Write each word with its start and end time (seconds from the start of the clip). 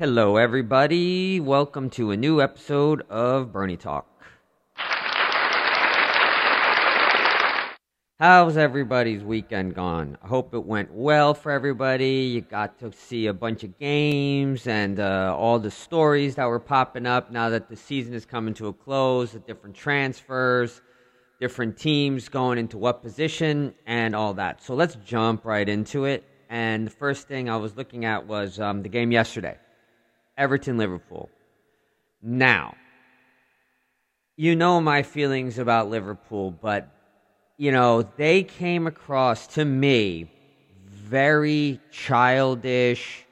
Hello, 0.00 0.38
everybody. 0.38 1.40
Welcome 1.40 1.90
to 1.90 2.10
a 2.10 2.16
new 2.16 2.40
episode 2.40 3.02
of 3.10 3.52
Bernie 3.52 3.76
Talk. 3.76 4.06
How's 8.18 8.56
everybody's 8.56 9.22
weekend 9.22 9.74
gone? 9.74 10.16
I 10.24 10.26
hope 10.26 10.54
it 10.54 10.64
went 10.64 10.90
well 10.90 11.34
for 11.34 11.52
everybody. 11.52 12.32
You 12.32 12.40
got 12.40 12.78
to 12.78 12.92
see 12.92 13.26
a 13.26 13.34
bunch 13.34 13.62
of 13.62 13.78
games 13.78 14.66
and 14.66 14.98
uh, 14.98 15.36
all 15.38 15.58
the 15.58 15.70
stories 15.70 16.36
that 16.36 16.46
were 16.46 16.60
popping 16.60 17.04
up 17.04 17.30
now 17.30 17.50
that 17.50 17.68
the 17.68 17.76
season 17.76 18.14
is 18.14 18.24
coming 18.24 18.54
to 18.54 18.68
a 18.68 18.72
close, 18.72 19.32
the 19.32 19.38
different 19.40 19.76
transfers, 19.76 20.80
different 21.40 21.76
teams 21.76 22.30
going 22.30 22.56
into 22.56 22.78
what 22.78 23.02
position, 23.02 23.74
and 23.84 24.16
all 24.16 24.32
that. 24.32 24.64
So 24.64 24.74
let's 24.74 24.94
jump 25.04 25.44
right 25.44 25.68
into 25.68 26.06
it. 26.06 26.24
And 26.48 26.86
the 26.86 26.90
first 26.90 27.28
thing 27.28 27.50
I 27.50 27.58
was 27.58 27.76
looking 27.76 28.06
at 28.06 28.26
was 28.26 28.58
um, 28.58 28.82
the 28.82 28.88
game 28.88 29.12
yesterday 29.12 29.58
Everton 30.40 30.78
Liverpool. 30.78 31.28
Now, 32.22 32.74
you 34.36 34.56
know 34.56 34.80
my 34.80 35.02
feelings 35.02 35.58
about 35.58 35.90
Liverpool, 35.90 36.50
but 36.50 36.88
you 37.58 37.70
know, 37.72 38.08
they 38.16 38.42
came 38.42 38.86
across 38.86 39.46
to 39.48 39.66
me 39.66 40.32
very 40.86 41.78
childish, 41.90 43.26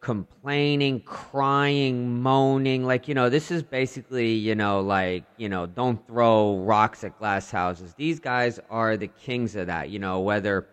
complaining, 0.00 1.00
crying, 1.00 2.22
moaning. 2.22 2.84
Like, 2.84 3.08
you 3.08 3.14
know, 3.14 3.28
this 3.28 3.50
is 3.50 3.64
basically, 3.64 4.34
you 4.34 4.54
know, 4.54 4.80
like, 4.80 5.24
you 5.36 5.48
know, 5.48 5.66
don't 5.66 6.06
throw 6.06 6.58
rocks 6.58 7.02
at 7.02 7.18
glass 7.18 7.50
houses. 7.50 7.94
These 7.94 8.20
guys 8.20 8.60
are 8.70 8.96
the 8.96 9.08
kings 9.08 9.56
of 9.56 9.66
that, 9.66 9.90
you 9.90 9.98
know, 9.98 10.20
whether, 10.20 10.68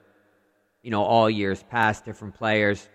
you 0.84 0.92
know, 0.92 1.02
all 1.02 1.28
years 1.28 1.64
past, 1.72 2.06
different 2.06 2.36
players. 2.36 2.88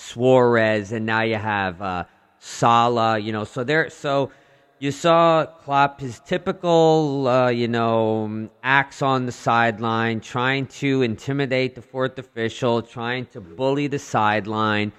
Suarez, 0.00 0.92
and 0.92 1.04
now 1.04 1.20
you 1.22 1.36
have 1.36 1.82
uh, 1.82 2.04
Salah, 2.38 3.18
you 3.18 3.32
know, 3.32 3.44
so 3.44 3.64
they're, 3.64 3.90
so 3.90 4.30
you 4.78 4.90
saw 4.90 5.44
Klopp, 5.44 6.00
his 6.00 6.20
typical, 6.20 7.28
uh, 7.28 7.48
you 7.50 7.68
know, 7.68 8.48
acts 8.62 9.02
on 9.02 9.26
the 9.26 9.32
sideline, 9.32 10.20
trying 10.20 10.66
to 10.68 11.02
intimidate 11.02 11.74
the 11.74 11.82
fourth 11.82 12.18
official, 12.18 12.80
trying 12.80 13.26
to 13.26 13.42
bully 13.42 13.88
the 13.88 13.98
sideline. 13.98 14.92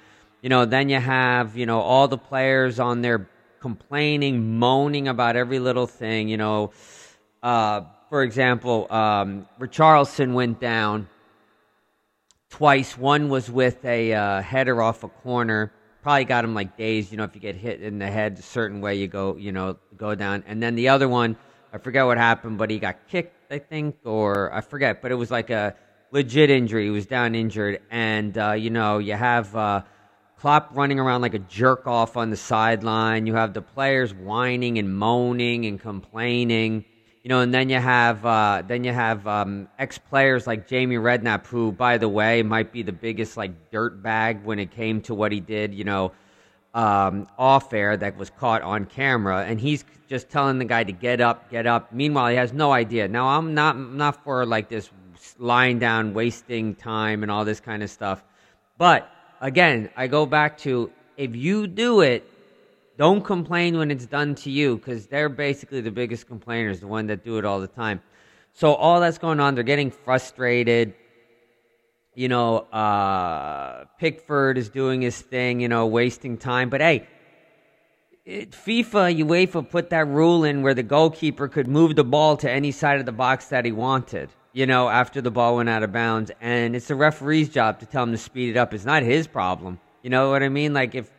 You 0.43 0.49
know, 0.49 0.65
then 0.65 0.87
you 0.87 0.99
have, 0.99 1.57
you 1.57 1.65
know, 1.65 1.79
all 1.81 2.07
the 2.07 2.17
players 2.17 2.79
on 2.79 3.01
there 3.01 3.27
complaining, 3.59 4.59
moaning 4.59 5.07
about 5.07 5.35
every 5.35 5.57
little 5.57 5.87
thing. 5.87 6.29
You 6.29 6.37
know, 6.37 6.71
uh, 7.41 7.81
for 8.09 8.21
example, 8.21 8.85
um, 8.91 9.47
Richarlison 9.59 10.33
went 10.33 10.59
down 10.59 11.07
twice. 12.51 12.95
One 12.95 13.29
was 13.29 13.49
with 13.49 13.83
a 13.83 14.13
uh, 14.13 14.41
header 14.43 14.79
off 14.81 15.03
a 15.03 15.09
corner 15.09 15.73
probably 16.01 16.25
got 16.25 16.43
him 16.43 16.53
like 16.53 16.77
dazed. 16.77 17.11
You 17.11 17.17
know, 17.17 17.23
if 17.23 17.35
you 17.35 17.41
get 17.41 17.55
hit 17.55 17.81
in 17.81 17.99
the 17.99 18.09
head 18.09 18.37
a 18.39 18.41
certain 18.41 18.81
way, 18.81 18.95
you 18.95 19.07
go, 19.07 19.35
you 19.37 19.51
know, 19.51 19.77
go 19.97 20.15
down. 20.15 20.43
And 20.47 20.61
then 20.61 20.75
the 20.75 20.89
other 20.89 21.07
one, 21.07 21.37
I 21.73 21.77
forget 21.77 22.05
what 22.05 22.17
happened, 22.17 22.57
but 22.57 22.69
he 22.69 22.79
got 22.79 23.07
kicked, 23.07 23.51
I 23.51 23.59
think, 23.59 23.97
or 24.03 24.53
I 24.53 24.61
forget, 24.61 25.01
but 25.01 25.11
it 25.11 25.15
was 25.15 25.31
like 25.31 25.49
a 25.49 25.75
legit 26.11 26.49
injury. 26.49 26.85
He 26.85 26.89
was 26.89 27.05
down 27.05 27.35
injured, 27.35 27.81
and 27.89 28.37
uh, 28.37 28.51
you 28.53 28.69
know, 28.69 28.97
you 28.97 29.13
have 29.13 29.55
uh, 29.55 29.83
Klopp 30.37 30.71
running 30.73 30.99
around 30.99 31.21
like 31.21 31.33
a 31.33 31.39
jerk 31.39 31.87
off 31.87 32.17
on 32.17 32.29
the 32.29 32.37
sideline. 32.37 33.25
You 33.25 33.35
have 33.35 33.53
the 33.53 33.61
players 33.61 34.13
whining 34.13 34.79
and 34.79 34.93
moaning 34.97 35.65
and 35.65 35.79
complaining. 35.79 36.85
You 37.23 37.29
know, 37.29 37.41
and 37.41 37.53
then 37.53 37.69
you 37.69 37.77
have 37.77 38.25
uh, 38.25 38.63
then 38.65 38.83
you 38.83 38.91
have 38.91 39.27
um, 39.27 39.67
ex 39.77 39.99
players 39.99 40.47
like 40.47 40.67
Jamie 40.67 40.95
Redknapp, 40.95 41.45
who, 41.45 41.71
by 41.71 41.99
the 41.99 42.09
way, 42.09 42.41
might 42.41 42.71
be 42.71 42.81
the 42.81 42.91
biggest 42.91 43.37
like 43.37 43.51
dirt 43.69 44.01
bag 44.01 44.43
when 44.43 44.57
it 44.57 44.71
came 44.71 45.01
to 45.01 45.13
what 45.13 45.31
he 45.31 45.39
did. 45.39 45.73
You 45.73 45.83
know, 45.83 46.11
um, 46.73 47.27
off 47.37 47.73
air 47.73 47.95
that 47.95 48.17
was 48.17 48.31
caught 48.31 48.63
on 48.63 48.85
camera, 48.85 49.45
and 49.45 49.61
he's 49.61 49.85
just 50.07 50.29
telling 50.29 50.57
the 50.57 50.65
guy 50.65 50.83
to 50.83 50.91
get 50.91 51.21
up, 51.21 51.51
get 51.51 51.67
up. 51.67 51.93
Meanwhile, 51.93 52.29
he 52.29 52.35
has 52.37 52.53
no 52.53 52.71
idea. 52.71 53.07
Now, 53.07 53.27
I'm 53.27 53.53
not 53.53 53.75
I'm 53.75 53.97
not 53.97 54.23
for 54.23 54.43
like 54.43 54.67
this 54.67 54.89
lying 55.37 55.77
down, 55.77 56.15
wasting 56.15 56.73
time, 56.73 57.21
and 57.21 57.31
all 57.31 57.45
this 57.45 57.59
kind 57.59 57.83
of 57.83 57.91
stuff. 57.91 58.23
But 58.79 59.07
again, 59.41 59.91
I 59.95 60.07
go 60.07 60.25
back 60.25 60.57
to 60.59 60.91
if 61.17 61.35
you 61.35 61.67
do 61.67 62.01
it 62.01 62.27
don't 62.97 63.23
complain 63.23 63.77
when 63.77 63.89
it's 63.91 64.05
done 64.05 64.35
to 64.35 64.51
you 64.51 64.77
because 64.77 65.07
they're 65.07 65.29
basically 65.29 65.81
the 65.81 65.91
biggest 65.91 66.27
complainers, 66.27 66.79
the 66.79 66.87
one 66.87 67.07
that 67.07 67.23
do 67.23 67.37
it 67.37 67.45
all 67.45 67.59
the 67.59 67.67
time. 67.67 68.01
So 68.53 68.73
all 68.73 68.99
that's 68.99 69.17
going 69.17 69.39
on, 69.39 69.55
they're 69.55 69.63
getting 69.63 69.91
frustrated. 69.91 70.93
You 72.13 72.27
know, 72.27 72.59
uh, 72.59 73.85
Pickford 73.97 74.57
is 74.57 74.69
doing 74.69 75.01
his 75.01 75.19
thing, 75.21 75.61
you 75.61 75.69
know, 75.69 75.87
wasting 75.87 76.37
time. 76.37 76.69
But 76.69 76.81
hey, 76.81 77.07
it, 78.25 78.51
FIFA, 78.51 79.23
UEFA 79.23 79.69
put 79.69 79.89
that 79.91 80.07
rule 80.07 80.43
in 80.43 80.61
where 80.61 80.73
the 80.73 80.83
goalkeeper 80.83 81.47
could 81.47 81.67
move 81.67 81.95
the 81.95 82.03
ball 82.03 82.35
to 82.37 82.51
any 82.51 82.71
side 82.71 82.99
of 82.99 83.05
the 83.05 83.13
box 83.13 83.47
that 83.47 83.63
he 83.63 83.71
wanted, 83.71 84.29
you 84.51 84.65
know, 84.65 84.89
after 84.89 85.21
the 85.21 85.31
ball 85.31 85.55
went 85.55 85.69
out 85.69 85.83
of 85.83 85.93
bounds. 85.93 86.31
And 86.41 86.75
it's 86.75 86.87
the 86.87 86.95
referee's 86.95 87.47
job 87.47 87.79
to 87.79 87.85
tell 87.85 88.03
him 88.03 88.11
to 88.11 88.17
speed 88.17 88.49
it 88.49 88.57
up. 88.57 88.73
It's 88.73 88.85
not 88.85 89.03
his 89.03 89.25
problem. 89.25 89.79
You 90.03 90.09
know 90.09 90.29
what 90.29 90.43
I 90.43 90.49
mean? 90.49 90.73
Like 90.73 90.95
if 90.95 91.09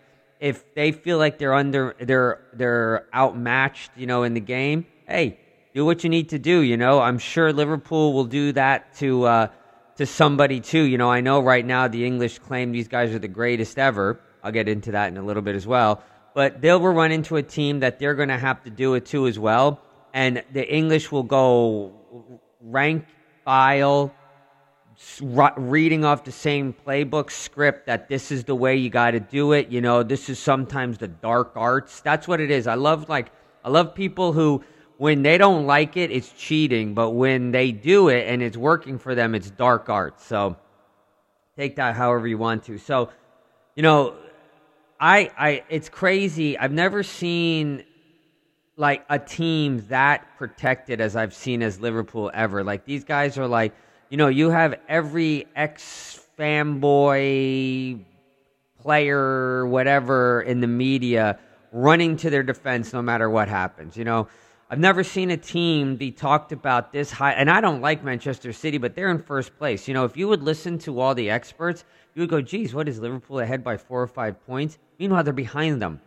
if 0.42 0.74
they 0.74 0.90
feel 0.90 1.18
like 1.18 1.38
they're 1.38 1.54
under 1.54 1.94
they're 2.00 2.40
they're 2.52 3.06
outmatched, 3.14 3.92
you 3.96 4.08
know, 4.08 4.24
in 4.24 4.34
the 4.34 4.40
game, 4.40 4.86
hey, 5.06 5.38
do 5.72 5.84
what 5.84 6.02
you 6.02 6.10
need 6.10 6.30
to 6.30 6.38
do. 6.38 6.60
You 6.60 6.76
know, 6.76 7.00
I'm 7.00 7.18
sure 7.18 7.52
Liverpool 7.52 8.12
will 8.12 8.24
do 8.24 8.50
that 8.52 8.92
to 8.96 9.24
uh, 9.24 9.48
to 9.96 10.04
somebody 10.04 10.58
too. 10.60 10.82
You 10.82 10.98
know, 10.98 11.08
I 11.08 11.20
know 11.20 11.40
right 11.40 11.64
now 11.64 11.86
the 11.86 12.04
English 12.04 12.40
claim 12.40 12.72
these 12.72 12.88
guys 12.88 13.14
are 13.14 13.20
the 13.20 13.28
greatest 13.28 13.78
ever. 13.78 14.18
I'll 14.42 14.50
get 14.50 14.68
into 14.68 14.90
that 14.90 15.08
in 15.12 15.16
a 15.16 15.22
little 15.22 15.42
bit 15.42 15.54
as 15.54 15.64
well. 15.64 16.02
But 16.34 16.60
they'll 16.60 16.80
run 16.80 17.12
into 17.12 17.36
a 17.36 17.42
team 17.42 17.78
that 17.80 18.00
they're 18.00 18.16
going 18.16 18.30
to 18.30 18.38
have 18.38 18.64
to 18.64 18.70
do 18.70 18.94
it 18.94 19.06
too 19.06 19.28
as 19.28 19.38
well, 19.38 19.80
and 20.12 20.42
the 20.52 20.68
English 20.68 21.12
will 21.12 21.22
go 21.22 22.40
rank 22.60 23.06
file 23.44 24.12
reading 25.20 26.04
off 26.04 26.24
the 26.24 26.32
same 26.32 26.74
playbook 26.86 27.30
script 27.30 27.86
that 27.86 28.08
this 28.08 28.30
is 28.30 28.44
the 28.44 28.54
way 28.54 28.76
you 28.76 28.90
got 28.90 29.12
to 29.12 29.20
do 29.20 29.52
it. 29.52 29.68
You 29.68 29.80
know, 29.80 30.02
this 30.02 30.28
is 30.28 30.38
sometimes 30.38 30.98
the 30.98 31.08
dark 31.08 31.52
arts. 31.56 32.00
That's 32.00 32.26
what 32.26 32.40
it 32.40 32.50
is. 32.50 32.66
I 32.66 32.74
love 32.74 33.08
like 33.08 33.30
I 33.64 33.68
love 33.68 33.94
people 33.94 34.32
who 34.32 34.64
when 34.98 35.22
they 35.22 35.38
don't 35.38 35.66
like 35.66 35.96
it, 35.96 36.10
it's 36.10 36.32
cheating, 36.32 36.94
but 36.94 37.10
when 37.10 37.50
they 37.50 37.72
do 37.72 38.08
it 38.08 38.28
and 38.28 38.42
it's 38.42 38.56
working 38.56 38.98
for 38.98 39.14
them, 39.14 39.34
it's 39.34 39.50
dark 39.50 39.88
arts. 39.88 40.24
So 40.24 40.56
take 41.56 41.76
that 41.76 41.96
however 41.96 42.26
you 42.26 42.38
want 42.38 42.64
to. 42.64 42.78
So, 42.78 43.10
you 43.74 43.82
know, 43.82 44.14
I 45.00 45.30
I 45.36 45.64
it's 45.68 45.88
crazy. 45.88 46.56
I've 46.56 46.72
never 46.72 47.02
seen 47.02 47.84
like 48.76 49.04
a 49.10 49.18
team 49.18 49.84
that 49.88 50.26
protected 50.38 51.00
as 51.00 51.16
I've 51.16 51.34
seen 51.34 51.62
as 51.62 51.80
Liverpool 51.80 52.30
ever. 52.32 52.64
Like 52.64 52.84
these 52.84 53.04
guys 53.04 53.36
are 53.38 53.46
like 53.46 53.74
you 54.12 54.18
know, 54.18 54.28
you 54.28 54.50
have 54.50 54.74
every 54.90 55.46
ex 55.56 56.20
fanboy 56.38 57.98
player, 58.78 59.66
whatever, 59.66 60.42
in 60.42 60.60
the 60.60 60.66
media 60.66 61.38
running 61.72 62.18
to 62.18 62.28
their 62.28 62.42
defense 62.42 62.92
no 62.92 63.00
matter 63.00 63.30
what 63.30 63.48
happens. 63.48 63.96
You 63.96 64.04
know, 64.04 64.28
I've 64.68 64.78
never 64.78 65.02
seen 65.02 65.30
a 65.30 65.38
team 65.38 65.96
be 65.96 66.10
talked 66.10 66.52
about 66.52 66.92
this 66.92 67.10
high. 67.10 67.32
And 67.32 67.50
I 67.50 67.62
don't 67.62 67.80
like 67.80 68.04
Manchester 68.04 68.52
City, 68.52 68.76
but 68.76 68.94
they're 68.94 69.08
in 69.08 69.22
first 69.22 69.56
place. 69.56 69.88
You 69.88 69.94
know, 69.94 70.04
if 70.04 70.14
you 70.14 70.28
would 70.28 70.42
listen 70.42 70.76
to 70.80 71.00
all 71.00 71.14
the 71.14 71.30
experts, 71.30 71.86
you 72.14 72.20
would 72.20 72.28
go, 72.28 72.42
geez, 72.42 72.74
what 72.74 72.90
is 72.90 72.98
Liverpool 72.98 73.40
ahead 73.40 73.64
by 73.64 73.78
four 73.78 74.02
or 74.02 74.06
five 74.06 74.44
points? 74.44 74.76
Meanwhile, 74.98 75.24
they're 75.24 75.32
behind 75.32 75.80
them. 75.80 76.02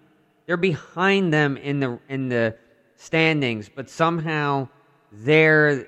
They're 0.45 0.57
behind 0.57 1.33
them 1.33 1.57
in 1.57 1.79
the 1.79 1.99
in 2.07 2.29
the 2.29 2.55
standings, 2.97 3.67
but 3.67 3.89
somehow 3.89 4.69
they're 5.11 5.87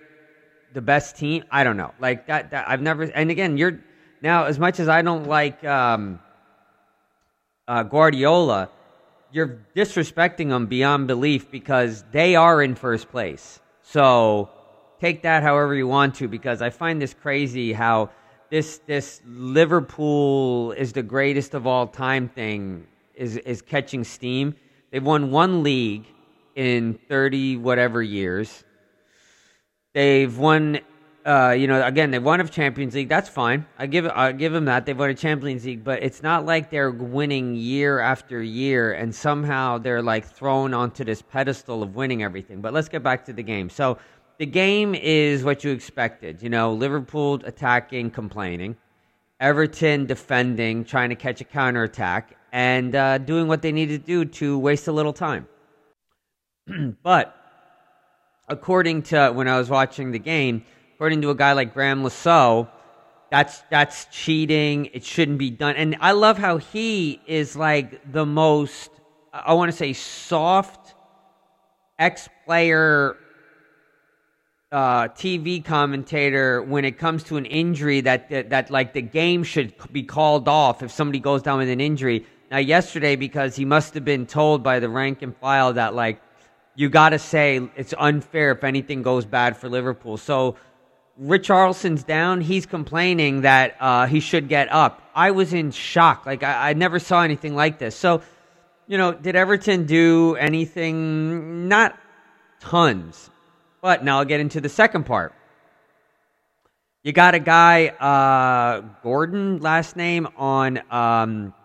the 0.77 0.81
best 0.83 1.17
team. 1.17 1.43
I 1.49 1.63
don't 1.63 1.75
know. 1.75 1.91
Like 1.99 2.27
that, 2.27 2.51
that 2.51 2.69
I've 2.69 2.83
never. 2.83 3.01
And 3.01 3.31
again, 3.31 3.57
you're 3.57 3.79
now 4.21 4.45
as 4.45 4.59
much 4.59 4.79
as 4.79 4.87
I 4.87 5.01
don't 5.01 5.25
like 5.25 5.63
um, 5.63 6.19
uh, 7.67 7.81
Guardiola, 7.81 8.69
you're 9.31 9.65
disrespecting 9.75 10.49
them 10.49 10.67
beyond 10.67 11.07
belief 11.07 11.49
because 11.49 12.03
they 12.11 12.35
are 12.35 12.61
in 12.61 12.75
first 12.75 13.09
place. 13.09 13.59
So 13.81 14.51
take 15.01 15.23
that 15.23 15.41
however 15.41 15.73
you 15.73 15.87
want 15.87 16.13
to 16.17 16.27
because 16.27 16.61
I 16.61 16.69
find 16.69 17.01
this 17.01 17.15
crazy 17.15 17.73
how 17.73 18.11
this 18.51 18.77
this 18.85 19.19
Liverpool 19.25 20.73
is 20.73 20.93
the 20.93 21.01
greatest 21.01 21.55
of 21.55 21.65
all 21.65 21.87
time 21.87 22.29
thing 22.29 22.85
is 23.15 23.35
is 23.37 23.63
catching 23.63 24.03
steam. 24.03 24.55
They've 24.91 25.03
won 25.03 25.31
one 25.31 25.63
league 25.63 26.05
in 26.55 26.99
30 27.09 27.57
whatever 27.57 28.03
years. 28.03 28.63
They've 29.97 30.37
won, 30.37 30.79
uh, 31.25 31.55
you 31.57 31.65
know, 31.65 31.83
again, 31.83 32.11
they've 32.11 32.23
won 32.23 32.39
a 32.39 32.47
Champions 32.47 32.93
League. 32.93 33.09
That's 33.09 33.27
fine. 33.27 33.65
I 33.79 33.87
give 33.87 34.05
I 34.05 34.31
give 34.31 34.53
them 34.53 34.65
that. 34.65 34.85
They've 34.85 34.95
won 34.95 35.09
a 35.09 35.15
Champions 35.15 35.65
League, 35.65 35.83
but 35.83 36.03
it's 36.03 36.21
not 36.21 36.45
like 36.45 36.69
they're 36.69 36.91
winning 36.91 37.55
year 37.55 37.97
after 37.97 38.43
year, 38.43 38.93
and 38.93 39.15
somehow 39.15 39.79
they're 39.79 40.03
like 40.03 40.23
thrown 40.23 40.75
onto 40.75 41.03
this 41.03 41.23
pedestal 41.23 41.81
of 41.81 41.95
winning 41.95 42.21
everything. 42.21 42.61
But 42.61 42.73
let's 42.73 42.87
get 42.87 43.01
back 43.01 43.25
to 43.25 43.33
the 43.33 43.41
game. 43.41 43.71
So 43.71 43.97
the 44.37 44.45
game 44.45 44.93
is 44.93 45.43
what 45.43 45.63
you 45.63 45.71
expected. 45.71 46.43
You 46.43 46.49
know, 46.49 46.73
Liverpool 46.73 47.41
attacking, 47.43 48.11
complaining. 48.11 48.77
Everton 49.39 50.05
defending, 50.05 50.85
trying 50.85 51.09
to 51.09 51.15
catch 51.15 51.41
a 51.41 51.43
counterattack, 51.43 52.37
and 52.51 52.95
uh, 52.95 53.17
doing 53.17 53.47
what 53.47 53.63
they 53.63 53.71
needed 53.71 54.01
to 54.01 54.05
do 54.05 54.25
to 54.25 54.59
waste 54.59 54.87
a 54.87 54.91
little 54.91 55.13
time. 55.13 55.47
but 57.01 57.33
according 58.47 59.03
to 59.03 59.31
when 59.31 59.47
I 59.47 59.57
was 59.57 59.69
watching 59.69 60.11
the 60.11 60.19
game, 60.19 60.63
according 60.95 61.21
to 61.23 61.29
a 61.29 61.35
guy 61.35 61.53
like 61.53 61.73
Graeme 61.73 62.09
Saux, 62.09 62.69
that's 63.29 63.61
that's 63.69 64.05
cheating. 64.05 64.85
It 64.93 65.03
shouldn't 65.03 65.37
be 65.37 65.49
done. 65.49 65.75
And 65.75 65.97
I 65.99 66.13
love 66.13 66.37
how 66.37 66.57
he 66.57 67.21
is 67.27 67.55
like 67.55 68.11
the 68.11 68.25
most 68.25 68.89
I 69.33 69.53
want 69.53 69.71
to 69.71 69.77
say 69.77 69.93
soft 69.93 70.95
ex 71.99 72.29
player 72.45 73.17
uh, 74.71 75.07
TV 75.09 75.63
commentator 75.63 76.61
when 76.61 76.85
it 76.85 76.97
comes 76.97 77.23
to 77.23 77.37
an 77.37 77.45
injury 77.45 78.01
that, 78.01 78.29
that 78.29 78.49
that 78.49 78.69
like 78.69 78.93
the 78.93 79.01
game 79.01 79.43
should 79.43 79.73
be 79.91 80.03
called 80.03 80.47
off 80.47 80.83
if 80.83 80.91
somebody 80.91 81.19
goes 81.19 81.41
down 81.41 81.59
with 81.59 81.69
an 81.69 81.81
injury. 81.81 82.25
Now 82.49 82.59
yesterday 82.59 83.17
because 83.17 83.57
he 83.57 83.65
must 83.65 83.93
have 83.93 84.05
been 84.05 84.25
told 84.25 84.63
by 84.63 84.79
the 84.79 84.87
rank 84.87 85.21
and 85.21 85.35
file 85.37 85.73
that 85.73 85.95
like 85.95 86.21
you 86.77 86.89
got 86.89 87.09
to 87.09 87.19
say 87.19 87.59
it's 87.75 87.95
unfair 87.97 88.51
if 88.51 88.63
anything 88.63 89.01
goes 89.01 89.25
bad 89.25 89.57
for 89.57 89.67
Liverpool. 89.67 90.15
So 90.15 90.57
Richarlison's 91.19 92.03
down. 92.03 92.39
He's 92.39 92.67
complaining 92.67 93.41
that 93.41 93.75
uh, 93.79 94.05
he 94.05 94.19
should 94.19 94.47
get 94.47 94.71
up. 94.71 95.01
I 95.15 95.31
was 95.31 95.53
in 95.53 95.71
shock. 95.71 96.27
Like 96.27 96.43
I, 96.43 96.69
I 96.69 96.73
never 96.73 96.99
saw 96.99 97.23
anything 97.23 97.55
like 97.55 97.79
this. 97.79 97.95
So, 97.95 98.21
you 98.85 98.99
know, 98.99 99.11
did 99.11 99.35
Everton 99.35 99.87
do 99.87 100.35
anything? 100.35 101.67
Not 101.67 101.97
tons. 102.59 103.31
But 103.81 104.03
now 104.03 104.19
I'll 104.19 104.25
get 104.25 104.39
into 104.39 104.61
the 104.61 104.69
second 104.69 105.07
part. 105.07 105.33
You 107.01 107.11
got 107.11 107.33
a 107.33 107.39
guy, 107.39 107.87
uh, 107.87 108.81
Gordon, 109.01 109.61
last 109.61 109.95
name 109.95 110.27
on 110.37 110.79
um, 110.91 111.55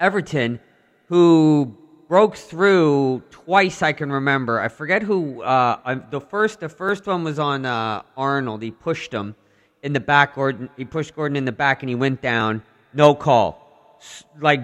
Everton, 0.00 0.58
who 1.06 1.76
broke 2.08 2.36
through 2.36 3.22
twice 3.30 3.82
I 3.82 3.92
can 3.92 4.10
remember. 4.10 4.58
I 4.58 4.68
forget 4.68 5.02
who. 5.02 5.42
Uh, 5.42 6.00
the 6.10 6.20
first, 6.20 6.60
the 6.60 6.68
first 6.68 7.06
one 7.06 7.22
was 7.22 7.38
on 7.38 7.66
uh, 7.66 8.02
Arnold. 8.16 8.62
He 8.62 8.70
pushed 8.70 9.12
him 9.12 9.36
in 9.82 9.92
the 9.92 10.00
back. 10.00 10.34
Gordon, 10.34 10.70
he 10.76 10.84
pushed 10.84 11.14
Gordon 11.14 11.36
in 11.36 11.44
the 11.44 11.52
back, 11.52 11.82
and 11.82 11.88
he 11.88 11.94
went 11.94 12.20
down. 12.22 12.62
No 12.94 13.14
call, 13.14 14.00
like 14.40 14.62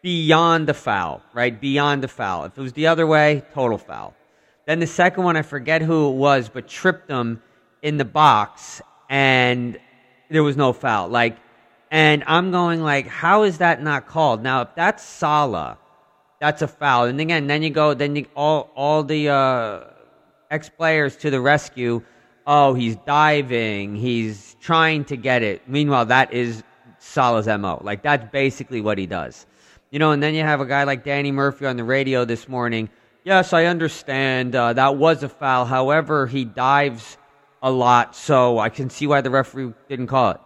beyond 0.00 0.68
the 0.68 0.74
foul, 0.74 1.22
right? 1.34 1.60
Beyond 1.60 2.02
the 2.02 2.08
foul. 2.08 2.44
If 2.44 2.56
it 2.56 2.62
was 2.62 2.72
the 2.72 2.86
other 2.86 3.06
way, 3.06 3.42
total 3.52 3.78
foul. 3.78 4.14
Then 4.64 4.78
the 4.78 4.86
second 4.86 5.24
one, 5.24 5.36
I 5.36 5.42
forget 5.42 5.82
who 5.82 6.10
it 6.10 6.14
was, 6.14 6.48
but 6.48 6.68
tripped 6.68 7.10
him 7.10 7.42
in 7.82 7.96
the 7.96 8.04
box, 8.04 8.80
and 9.10 9.76
there 10.30 10.44
was 10.44 10.56
no 10.56 10.72
foul. 10.72 11.08
Like, 11.08 11.36
and 11.90 12.22
I'm 12.28 12.52
going 12.52 12.80
like, 12.80 13.08
how 13.08 13.42
is 13.42 13.58
that 13.58 13.82
not 13.82 14.06
called? 14.06 14.42
Now, 14.42 14.62
if 14.62 14.68
that's 14.76 15.02
Salah 15.02 15.78
that's 16.42 16.60
a 16.60 16.66
foul. 16.66 17.04
And 17.04 17.20
again, 17.20 17.46
then 17.46 17.62
you 17.62 17.70
go, 17.70 17.94
then 17.94 18.16
you, 18.16 18.26
all 18.34 18.68
all 18.74 19.04
the 19.04 19.28
uh, 19.28 19.84
ex 20.50 20.68
players 20.68 21.16
to 21.18 21.30
the 21.30 21.40
rescue. 21.40 22.02
Oh, 22.48 22.74
he's 22.74 22.96
diving. 23.06 23.94
He's 23.94 24.56
trying 24.60 25.04
to 25.04 25.16
get 25.16 25.44
it. 25.44 25.62
Meanwhile, 25.68 26.06
that 26.06 26.32
is 26.32 26.64
Salah's 26.98 27.46
mo. 27.46 27.80
Like 27.84 28.02
that's 28.02 28.28
basically 28.32 28.80
what 28.80 28.98
he 28.98 29.06
does. 29.06 29.46
You 29.92 30.00
know, 30.00 30.10
and 30.10 30.20
then 30.20 30.34
you 30.34 30.42
have 30.42 30.60
a 30.60 30.66
guy 30.66 30.82
like 30.82 31.04
Danny 31.04 31.30
Murphy 31.30 31.64
on 31.64 31.76
the 31.76 31.84
radio 31.84 32.24
this 32.24 32.48
morning. 32.48 32.90
Yes, 33.22 33.52
I 33.52 33.66
understand 33.66 34.56
uh, 34.56 34.72
that 34.72 34.96
was 34.96 35.22
a 35.22 35.28
foul. 35.28 35.64
However, 35.64 36.26
he 36.26 36.44
dives 36.44 37.18
a 37.62 37.70
lot, 37.70 38.16
so 38.16 38.58
I 38.58 38.68
can 38.68 38.90
see 38.90 39.06
why 39.06 39.20
the 39.20 39.30
referee 39.30 39.74
didn't 39.88 40.08
call 40.08 40.32
it. 40.32 40.40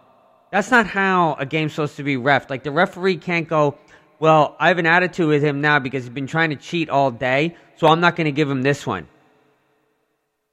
That's 0.51 0.69
not 0.69 0.85
how 0.85 1.33
a 1.39 1.45
game's 1.47 1.73
supposed 1.73 1.97
to 1.97 2.03
be 2.03 2.17
ref. 2.17 2.51
Like 2.51 2.61
the 2.61 2.71
referee 2.71 3.17
can't 3.17 3.47
go, 3.47 3.79
well, 4.19 4.55
I 4.59 4.69
have 4.69 4.79
an 4.79 4.85
attitude 4.85 5.27
with 5.27 5.43
him 5.43 5.61
now 5.61 5.79
because 5.79 6.03
he's 6.03 6.13
been 6.13 6.27
trying 6.27 6.49
to 6.49 6.55
cheat 6.55 6.89
all 6.89 7.11
day, 7.11 7.55
so 7.75 7.87
I'm 7.87 7.99
not 7.99 8.15
going 8.15 8.25
to 8.25 8.31
give 8.31 8.49
him 8.49 8.63
this 8.63 8.85
one. 8.85 9.07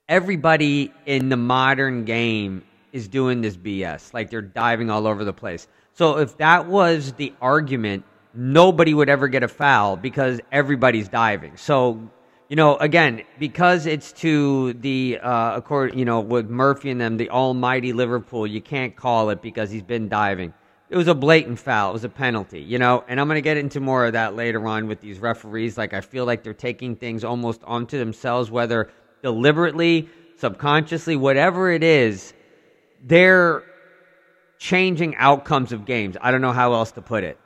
Everybody 0.09 0.93
in 1.07 1.31
the 1.31 1.37
modern 1.37 2.05
game 2.05 2.63
is 2.93 3.09
doing 3.09 3.41
this 3.41 3.57
BS. 3.57 4.13
Like 4.13 4.29
they're 4.29 4.43
diving 4.43 4.91
all 4.91 5.07
over 5.07 5.25
the 5.25 5.33
place. 5.33 5.67
So 5.95 6.19
if 6.19 6.37
that 6.39 6.67
was 6.67 7.13
the 7.15 7.33
argument, 7.41 8.05
nobody 8.35 8.93
would 8.93 9.09
ever 9.09 9.29
get 9.29 9.43
a 9.43 9.49
foul 9.49 9.97
because 9.97 10.41
everybody's 10.53 11.09
diving. 11.09 11.57
So, 11.57 12.11
you 12.51 12.57
know, 12.57 12.77
again, 12.77 13.23
because 13.39 13.87
it's 13.87 14.13
to 14.13 14.75
the, 14.75 15.21
uh, 15.23 15.57
accord, 15.57 15.95
you 15.95 16.05
know, 16.05 16.21
with 16.21 16.51
Murphy 16.51 16.91
and 16.91 17.01
them, 17.01 17.17
the 17.17 17.31
almighty 17.31 17.95
Liverpool, 17.95 18.47
you 18.47 18.61
can't 18.61 18.95
call 18.95 19.31
it 19.31 19.41
because 19.41 19.71
he's 19.71 19.83
been 19.83 20.11
diving 20.11 20.53
it 20.95 20.97
was 20.97 21.09
a 21.09 21.15
blatant 21.15 21.59
foul. 21.59 21.91
It 21.91 21.95
was 21.95 22.05
a 22.05 22.09
penalty, 22.09 22.61
you 22.61 22.79
know. 22.79 23.03
And 23.09 23.21
I'm 23.21 23.27
going 23.27 23.37
to 23.37 23.43
get 23.43 23.57
into 23.57 23.81
more 23.81 24.07
of 24.07 24.13
that 24.13 24.37
later 24.37 24.65
on 24.69 24.87
with 24.87 25.01
these 25.01 25.19
referees. 25.19 25.77
Like 25.77 25.93
I 25.93 26.01
feel 26.01 26.25
like 26.25 26.45
they're 26.45 26.55
taking 26.55 26.95
things 26.95 27.25
almost 27.25 27.65
onto 27.65 27.99
themselves, 27.99 28.49
whether 28.49 28.89
deliberately, 29.21 30.09
subconsciously, 30.37 31.17
whatever 31.17 31.73
it 31.73 31.83
is. 31.83 32.33
They're 33.03 33.65
changing 34.59 35.17
outcomes 35.17 35.73
of 35.73 35.85
games. 35.85 36.17
I 36.21 36.31
don't 36.31 36.41
know 36.41 36.53
how 36.53 36.75
else 36.75 36.93
to 36.93 37.03
put 37.03 37.25
it. 37.25 37.41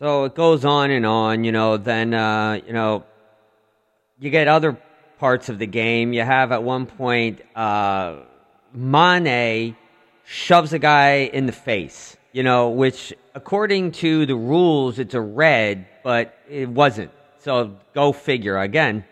So 0.00 0.24
it 0.24 0.34
goes 0.34 0.64
on 0.64 0.90
and 0.90 1.06
on, 1.06 1.44
you 1.44 1.52
know. 1.52 1.76
Then 1.76 2.14
uh, 2.14 2.58
you 2.66 2.72
know, 2.72 3.04
you 4.18 4.30
get 4.30 4.48
other 4.48 4.76
parts 5.20 5.48
of 5.48 5.60
the 5.60 5.68
game. 5.68 6.12
You 6.12 6.22
have 6.22 6.50
at 6.50 6.64
one 6.64 6.86
point 6.86 7.42
uh, 7.54 8.22
Mane 8.74 9.76
shoves 10.24 10.72
a 10.72 10.80
guy 10.80 11.30
in 11.32 11.46
the 11.46 11.52
face 11.52 12.16
you 12.36 12.42
know, 12.42 12.68
which 12.68 13.14
according 13.34 13.92
to 13.92 14.26
the 14.26 14.36
rules, 14.36 14.98
it's 14.98 15.14
a 15.14 15.20
red, 15.22 15.86
but 16.04 16.34
it 16.50 16.68
wasn't. 16.68 17.10
So 17.38 17.78
go 17.94 18.12
figure. 18.12 18.58
Again, 18.58 19.06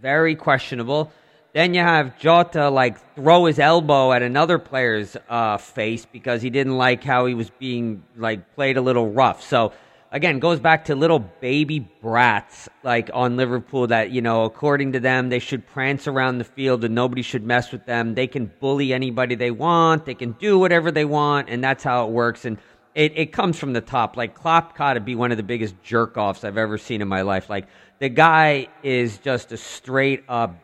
very 0.00 0.34
questionable. 0.34 1.12
Then 1.52 1.74
you 1.74 1.82
have 1.82 2.18
Jota 2.18 2.70
like 2.70 2.96
throw 3.16 3.44
his 3.44 3.58
elbow 3.58 4.12
at 4.12 4.22
another 4.22 4.58
player's 4.58 5.14
uh, 5.28 5.58
face 5.58 6.06
because 6.10 6.40
he 6.40 6.48
didn't 6.48 6.78
like 6.78 7.04
how 7.04 7.26
he 7.26 7.34
was 7.34 7.50
being 7.50 8.02
like 8.16 8.54
played 8.54 8.78
a 8.78 8.80
little 8.80 9.10
rough. 9.10 9.42
So 9.42 9.74
again, 10.14 10.38
goes 10.38 10.60
back 10.60 10.84
to 10.84 10.94
little 10.94 11.18
baby 11.18 11.80
brats 11.80 12.68
like 12.84 13.10
on 13.12 13.36
Liverpool 13.36 13.88
that, 13.88 14.12
you 14.12 14.22
know, 14.22 14.44
according 14.44 14.92
to 14.92 15.00
them, 15.00 15.28
they 15.28 15.40
should 15.40 15.66
prance 15.66 16.06
around 16.06 16.38
the 16.38 16.44
field 16.44 16.84
and 16.84 16.94
nobody 16.94 17.20
should 17.20 17.44
mess 17.44 17.72
with 17.72 17.84
them. 17.84 18.14
They 18.14 18.28
can 18.28 18.50
bully 18.60 18.94
anybody 18.94 19.34
they 19.34 19.50
want, 19.50 20.06
they 20.06 20.14
can 20.14 20.32
do 20.32 20.58
whatever 20.58 20.92
they 20.92 21.04
want, 21.04 21.50
and 21.50 21.62
that's 21.62 21.82
how 21.82 22.06
it 22.06 22.12
works. 22.12 22.44
And 22.44 22.58
it, 22.94 23.18
it 23.18 23.32
comes 23.32 23.58
from 23.58 23.72
the 23.72 23.80
top. 23.80 24.16
Like 24.16 24.36
Klopp 24.36 24.78
got 24.78 24.94
to 24.94 25.00
be 25.00 25.16
one 25.16 25.32
of 25.32 25.36
the 25.36 25.42
biggest 25.42 25.74
jerk 25.82 26.16
offs 26.16 26.44
I've 26.44 26.58
ever 26.58 26.78
seen 26.78 27.02
in 27.02 27.08
my 27.08 27.22
life. 27.22 27.50
Like 27.50 27.66
the 27.98 28.08
guy 28.08 28.68
is 28.84 29.18
just 29.18 29.50
a 29.50 29.56
straight 29.56 30.22
up 30.28 30.54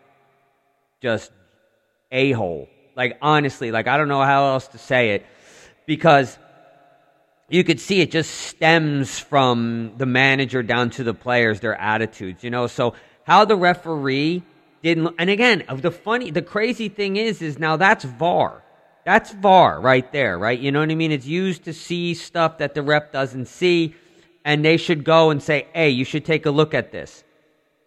just 1.02 1.32
a 2.12 2.30
hole. 2.30 2.68
Like 2.94 3.18
honestly, 3.20 3.72
like 3.72 3.88
I 3.88 3.96
don't 3.96 4.08
know 4.08 4.22
how 4.22 4.52
else 4.52 4.68
to 4.68 4.78
say 4.78 5.10
it 5.14 5.26
because 5.86 6.38
you 7.50 7.64
could 7.64 7.80
see 7.80 8.00
it 8.00 8.12
just 8.12 8.30
stems 8.30 9.18
from 9.18 9.92
the 9.96 10.06
manager 10.06 10.62
down 10.62 10.90
to 10.90 11.04
the 11.04 11.12
players, 11.12 11.60
their 11.60 11.74
attitudes, 11.74 12.44
you 12.44 12.50
know. 12.50 12.68
So 12.68 12.94
how 13.24 13.44
the 13.44 13.56
referee 13.56 14.42
didn't, 14.82 15.16
and 15.18 15.28
again, 15.28 15.62
of 15.68 15.82
the 15.82 15.90
funny, 15.90 16.30
the 16.30 16.42
crazy 16.42 16.88
thing 16.88 17.16
is, 17.16 17.42
is 17.42 17.58
now 17.58 17.76
that's 17.76 18.04
VAR. 18.04 18.62
That's 19.04 19.32
VAR 19.32 19.80
right 19.80 20.10
there, 20.12 20.38
right? 20.38 20.58
You 20.58 20.70
know 20.70 20.78
what 20.78 20.90
I 20.90 20.94
mean? 20.94 21.10
It's 21.10 21.26
used 21.26 21.64
to 21.64 21.72
see 21.72 22.14
stuff 22.14 22.58
that 22.58 22.74
the 22.74 22.82
rep 22.82 23.12
doesn't 23.12 23.46
see, 23.46 23.96
and 24.44 24.64
they 24.64 24.76
should 24.76 25.02
go 25.02 25.30
and 25.30 25.42
say, 25.42 25.66
hey, 25.74 25.90
you 25.90 26.04
should 26.04 26.24
take 26.24 26.46
a 26.46 26.50
look 26.50 26.72
at 26.72 26.92
this. 26.92 27.24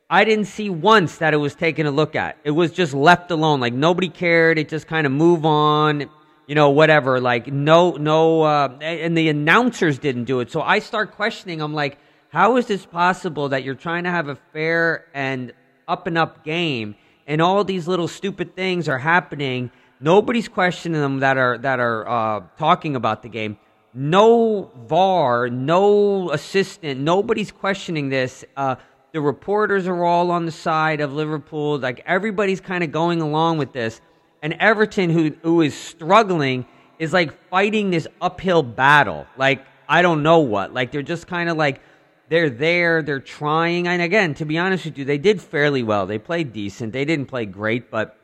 I 0.10 0.26
didn't 0.26 0.46
see 0.46 0.70
once 0.70 1.20
that 1.20 1.34
it 1.34 1.38
was 1.38 1.56
taken 1.56 1.86
a 1.86 1.92
look 1.92 2.16
at. 2.16 2.38
It 2.44 2.52
was 2.52 2.72
just 2.72 2.94
left 2.94 3.32
alone. 3.32 3.62
Like 3.62 3.74
nobody 3.74 4.10
cared. 4.10 4.60
It 4.60 4.70
just 4.70 4.88
kind 4.88 5.08
of 5.08 5.14
move 5.14 5.46
on 5.46 6.10
you 6.48 6.56
know, 6.56 6.70
whatever. 6.70 7.20
Like, 7.20 7.48
no, 7.48 7.92
no, 7.92 8.44
uh, 8.44 8.78
and 8.82 9.18
the 9.18 9.30
announcers 9.30 10.00
didn't 10.00 10.26
do 10.26 10.40
it. 10.40 10.52
So 10.52 10.62
I 10.62 10.80
start 10.80 11.14
questioning. 11.14 11.62
I'm 11.62 11.74
like, 11.74 11.98
how 12.30 12.58
is 12.58 12.66
this 12.66 12.86
possible 12.86 13.50
that 13.50 13.64
you're 13.64 13.76
trying 13.76 14.06
to 14.06 14.12
have 14.12 14.28
a 14.28 14.36
fair 14.54 15.06
and 15.14 15.54
up 15.88 16.08
and 16.08 16.18
up 16.18 16.44
game, 16.44 16.96
and 17.28 17.42
all 17.42 17.64
these 17.64 17.88
little 17.88 18.08
stupid 18.08 18.56
things 18.56 18.90
are 18.90 18.98
happening? 18.98 19.72
Nobody's 20.00 20.48
questioning 20.48 21.00
them 21.00 21.20
that 21.20 21.38
are 21.38 21.58
that 21.60 21.80
are 21.80 22.08
uh, 22.08 22.44
talking 22.58 22.96
about 22.96 23.24
the 23.24 23.30
game. 23.30 23.58
No 23.94 24.72
VAR, 24.88 25.50
no 25.50 26.32
assistant, 26.32 27.00
nobody's 27.00 27.52
questioning 27.52 28.10
this. 28.10 28.44
Uh, 28.58 28.76
the 29.12 29.22
reporters 29.22 29.88
are 29.88 30.04
all 30.04 30.32
on 30.32 30.46
the 30.46 30.52
side 30.52 31.00
of 31.00 31.14
Liverpool. 31.14 31.78
Like 31.78 32.02
everybody's 32.06 32.60
kind 32.60 32.84
of 32.84 32.92
going 32.92 33.22
along 33.22 33.60
with 33.60 33.72
this 33.72 34.02
and 34.44 34.54
Everton, 34.60 35.10
who 35.10 35.32
who 35.42 35.62
is 35.62 35.74
struggling, 35.74 36.68
is 37.00 37.14
like 37.14 37.32
fighting 37.50 37.90
this 37.90 38.08
uphill 38.22 38.62
battle. 38.62 39.26
Like 39.38 39.66
I 39.88 40.04
don't 40.04 40.22
know 40.22 40.40
what. 40.40 40.74
Like 40.74 40.92
they're 40.92 41.02
just 41.02 41.26
kind 41.28 41.50
of 41.50 41.58
like 41.58 41.82
they're 42.28 42.50
there, 42.50 43.02
they're 43.02 43.22
trying. 43.22 43.88
And 43.88 44.02
again, 44.02 44.36
to 44.36 44.46
be 44.46 44.58
honest 44.58 44.86
with 44.86 44.98
you, 44.98 45.06
they 45.06 45.18
did 45.18 45.42
fairly 45.42 45.82
well. 45.82 46.06
They 46.06 46.20
played 46.20 46.52
decent. 46.52 46.92
They 46.92 47.06
didn't 47.06 47.28
play 47.28 47.46
great, 47.46 47.90
but 47.90 48.18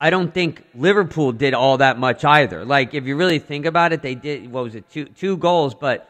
I 0.00 0.10
don't 0.10 0.32
think 0.32 0.64
Liverpool 0.74 1.32
did 1.32 1.54
all 1.54 1.78
that 1.78 1.98
much 1.98 2.24
either. 2.24 2.64
Like 2.64 2.94
if 2.94 3.04
you 3.04 3.14
really 3.14 3.38
think 3.40 3.66
about 3.66 3.92
it, 3.92 4.00
they 4.00 4.14
did 4.14 4.50
what 4.50 4.64
was 4.64 4.74
it 4.74 4.88
two 4.88 5.04
two 5.04 5.36
goals, 5.36 5.74
but 5.74 6.08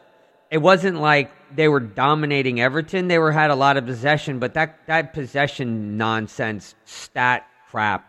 it 0.49 0.59
wasn't 0.59 1.01
like 1.01 1.31
they 1.53 1.67
were 1.67 1.81
dominating 1.81 2.61
Everton. 2.61 3.09
They 3.09 3.19
were 3.19 3.33
had 3.33 3.51
a 3.51 3.55
lot 3.55 3.75
of 3.75 3.85
possession, 3.85 4.39
but 4.39 4.53
that 4.53 4.87
that 4.87 5.11
possession 5.11 5.97
nonsense 5.97 6.75
stat 6.85 7.45
crap 7.69 8.08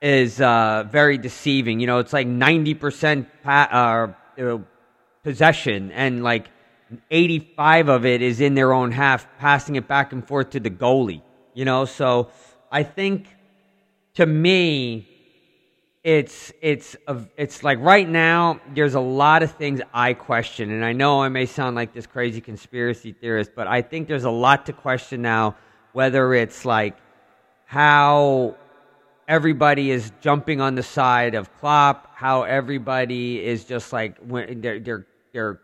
is 0.00 0.40
uh, 0.40 0.84
very 0.90 1.18
deceiving. 1.18 1.80
You 1.80 1.86
know, 1.86 1.98
it's 1.98 2.12
like 2.12 2.26
ninety 2.26 2.74
percent 2.74 3.28
pa- 3.42 4.14
uh, 4.38 4.58
possession, 5.22 5.92
and 5.92 6.22
like 6.22 6.50
eighty-five 7.10 7.88
of 7.88 8.04
it 8.06 8.22
is 8.22 8.40
in 8.40 8.54
their 8.54 8.72
own 8.72 8.92
half, 8.92 9.26
passing 9.38 9.76
it 9.76 9.86
back 9.86 10.12
and 10.12 10.26
forth 10.26 10.50
to 10.50 10.60
the 10.60 10.70
goalie. 10.70 11.22
You 11.54 11.64
know, 11.64 11.84
so 11.84 12.30
I 12.70 12.82
think 12.82 13.26
to 14.14 14.24
me, 14.24 15.06
it's 16.02 16.52
it's 16.62 16.96
a, 17.06 17.18
it's 17.36 17.62
like 17.62 17.78
right 17.80 18.08
now 18.08 18.60
there's 18.74 18.94
a 18.94 19.00
lot 19.00 19.42
of 19.42 19.52
things 19.52 19.80
I 19.92 20.14
question, 20.14 20.70
and 20.70 20.84
I 20.84 20.92
know 20.92 21.22
I 21.22 21.28
may 21.28 21.46
sound 21.46 21.76
like 21.76 21.92
this 21.92 22.06
crazy 22.06 22.40
conspiracy 22.40 23.12
theorist, 23.12 23.50
but 23.54 23.66
I 23.66 23.82
think 23.82 24.08
there's 24.08 24.24
a 24.24 24.30
lot 24.30 24.66
to 24.66 24.72
question 24.72 25.20
now. 25.22 25.56
Whether 25.92 26.34
it's 26.34 26.64
like 26.64 26.96
how 27.66 28.54
everybody 29.30 29.92
is 29.92 30.10
jumping 30.20 30.60
on 30.60 30.74
the 30.74 30.82
side 30.82 31.36
of 31.36 31.56
Klopp, 31.58 32.10
how 32.14 32.42
everybody 32.42 33.42
is 33.42 33.64
just 33.64 33.92
like 33.92 34.16
they're 34.26 34.80
they're 34.80 35.06
they're 35.32 35.60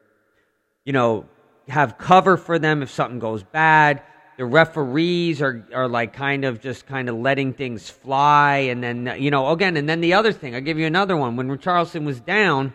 you 0.84 0.92
know 0.92 1.26
have 1.68 1.98
cover 1.98 2.36
for 2.36 2.60
them 2.60 2.80
if 2.82 2.90
something 2.90 3.18
goes 3.18 3.42
bad. 3.42 4.02
The 4.38 4.44
referees 4.44 5.42
are 5.42 5.66
are 5.74 5.88
like 5.88 6.12
kind 6.12 6.44
of 6.44 6.60
just 6.60 6.86
kind 6.86 7.08
of 7.08 7.16
letting 7.16 7.54
things 7.54 7.90
fly 7.90 8.68
and 8.70 8.82
then 8.84 9.16
you 9.18 9.32
know 9.32 9.50
again 9.50 9.76
and 9.76 9.88
then 9.88 10.00
the 10.00 10.12
other 10.12 10.32
thing 10.32 10.54
i'll 10.54 10.60
give 10.60 10.78
you 10.78 10.86
another 10.86 11.16
one. 11.16 11.34
When 11.34 11.48
Richarlison 11.48 12.04
was 12.04 12.20
down 12.20 12.72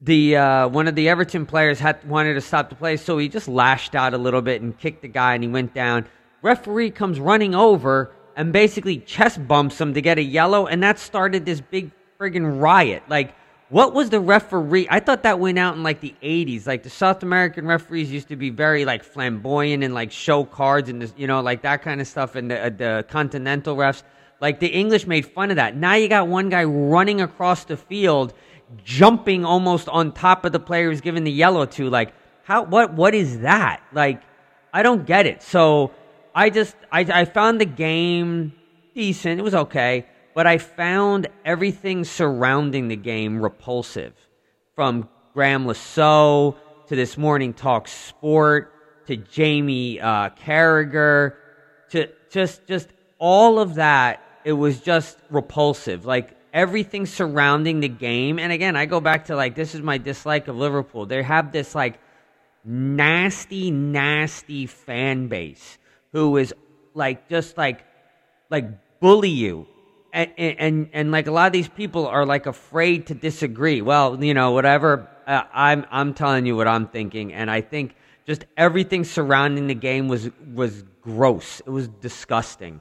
the 0.00 0.36
uh, 0.36 0.68
one 0.68 0.88
of 0.88 0.94
the 0.94 1.10
everton 1.10 1.44
players 1.44 1.78
had 1.78 2.02
wanted 2.08 2.32
to 2.34 2.40
stop 2.40 2.70
the 2.70 2.76
play 2.76 2.96
so 2.96 3.18
he 3.18 3.28
just 3.28 3.48
lashed 3.48 3.94
out 3.94 4.14
a 4.14 4.18
little 4.18 4.40
bit 4.40 4.62
and 4.62 4.78
kicked 4.78 5.02
the 5.02 5.08
guy 5.08 5.34
and 5.34 5.44
he 5.44 5.50
went 5.50 5.74
down. 5.74 6.06
Referee 6.42 6.92
comes 6.92 7.20
running 7.20 7.54
over 7.54 8.12
and 8.36 8.52
basically 8.52 8.98
chest 8.98 9.46
bumps 9.46 9.80
him 9.80 9.94
to 9.94 10.00
get 10.00 10.18
a 10.18 10.22
yellow 10.22 10.66
and 10.66 10.82
that 10.82 10.98
started 10.98 11.44
this 11.44 11.60
big 11.60 11.90
friggin' 12.18 12.60
riot 12.60 13.02
like 13.08 13.34
what 13.70 13.94
was 13.94 14.10
the 14.10 14.18
referee? 14.18 14.88
I 14.90 14.98
thought 14.98 15.22
that 15.22 15.38
went 15.38 15.56
out 15.56 15.76
in 15.76 15.84
like 15.84 16.00
the 16.00 16.12
80s. 16.22 16.66
Like 16.66 16.82
the 16.82 16.90
South 16.90 17.22
American 17.22 17.66
referees 17.66 18.10
used 18.10 18.26
to 18.28 18.36
be 18.36 18.50
very 18.50 18.84
like 18.84 19.04
flamboyant 19.04 19.84
and 19.84 19.94
like 19.94 20.10
show 20.10 20.44
cards 20.44 20.88
and 20.88 21.00
this, 21.00 21.14
you 21.16 21.28
know 21.28 21.40
like 21.40 21.62
that 21.62 21.82
kind 21.82 22.00
of 22.00 22.08
stuff. 22.08 22.34
And 22.34 22.50
the, 22.50 22.60
uh, 22.60 22.70
the 22.70 23.06
continental 23.08 23.76
refs, 23.76 24.02
like 24.40 24.58
the 24.58 24.66
English 24.66 25.06
made 25.06 25.24
fun 25.24 25.50
of 25.50 25.56
that. 25.56 25.76
Now 25.76 25.94
you 25.94 26.08
got 26.08 26.26
one 26.26 26.48
guy 26.48 26.64
running 26.64 27.20
across 27.20 27.64
the 27.64 27.76
field, 27.76 28.34
jumping 28.84 29.44
almost 29.44 29.88
on 29.88 30.12
top 30.12 30.44
of 30.44 30.50
the 30.50 30.60
player 30.60 30.90
who's 30.90 31.00
given 31.00 31.22
the 31.22 31.32
yellow 31.32 31.64
to. 31.66 31.88
Like 31.88 32.12
how? 32.42 32.64
What? 32.64 32.94
What 32.94 33.14
is 33.14 33.38
that? 33.40 33.82
Like 33.92 34.20
I 34.72 34.82
don't 34.82 35.06
get 35.06 35.26
it. 35.26 35.44
So 35.44 35.92
I 36.34 36.50
just 36.50 36.76
I 36.90 37.00
I 37.00 37.24
found 37.24 37.60
the 37.60 37.66
game 37.66 38.52
decent. 38.94 39.38
It 39.40 39.42
was 39.42 39.54
okay 39.54 40.06
but 40.34 40.46
I 40.46 40.58
found 40.58 41.28
everything 41.44 42.04
surrounding 42.04 42.88
the 42.88 42.96
game 42.96 43.42
repulsive. 43.42 44.14
From 44.74 45.08
Graeme 45.34 45.74
Saux 45.74 46.58
to 46.88 46.96
this 46.96 47.18
morning 47.18 47.52
talk 47.52 47.88
sport 47.88 48.72
to 49.06 49.16
Jamie 49.16 50.00
uh, 50.00 50.30
Carragher 50.30 51.34
to 51.90 52.08
just 52.30 52.66
just 52.66 52.88
all 53.18 53.58
of 53.58 53.74
that. 53.74 54.22
It 54.44 54.52
was 54.52 54.80
just 54.80 55.18
repulsive. 55.28 56.06
Like 56.06 56.36
everything 56.52 57.04
surrounding 57.04 57.80
the 57.80 57.88
game. 57.88 58.38
And 58.38 58.52
again, 58.52 58.76
I 58.76 58.86
go 58.86 59.00
back 59.00 59.26
to 59.26 59.36
like 59.36 59.54
this 59.54 59.74
is 59.74 59.82
my 59.82 59.98
dislike 59.98 60.48
of 60.48 60.56
Liverpool. 60.56 61.06
They 61.06 61.22
have 61.22 61.52
this 61.52 61.74
like 61.74 62.00
nasty, 62.64 63.70
nasty 63.70 64.66
fan 64.66 65.28
base 65.28 65.76
who 66.12 66.36
is 66.36 66.54
like 66.94 67.28
just 67.28 67.56
like 67.56 67.84
like 68.50 69.00
bully 69.00 69.30
you 69.30 69.66
and, 70.12 70.30
and 70.36 70.90
and 70.92 71.12
like 71.12 71.26
a 71.26 71.30
lot 71.30 71.46
of 71.46 71.52
these 71.52 71.68
people 71.68 72.06
are 72.06 72.26
like 72.26 72.46
afraid 72.46 73.06
to 73.06 73.14
disagree. 73.14 73.82
Well, 73.82 74.22
you 74.22 74.34
know, 74.34 74.52
whatever. 74.52 75.08
Uh, 75.26 75.42
I'm 75.52 75.86
I'm 75.90 76.14
telling 76.14 76.46
you 76.46 76.56
what 76.56 76.66
I'm 76.66 76.88
thinking, 76.88 77.32
and 77.32 77.50
I 77.50 77.60
think 77.60 77.94
just 78.26 78.44
everything 78.56 79.04
surrounding 79.04 79.66
the 79.66 79.74
game 79.74 80.08
was 80.08 80.30
was 80.54 80.84
gross. 81.02 81.60
It 81.60 81.70
was 81.70 81.88
disgusting. 81.88 82.80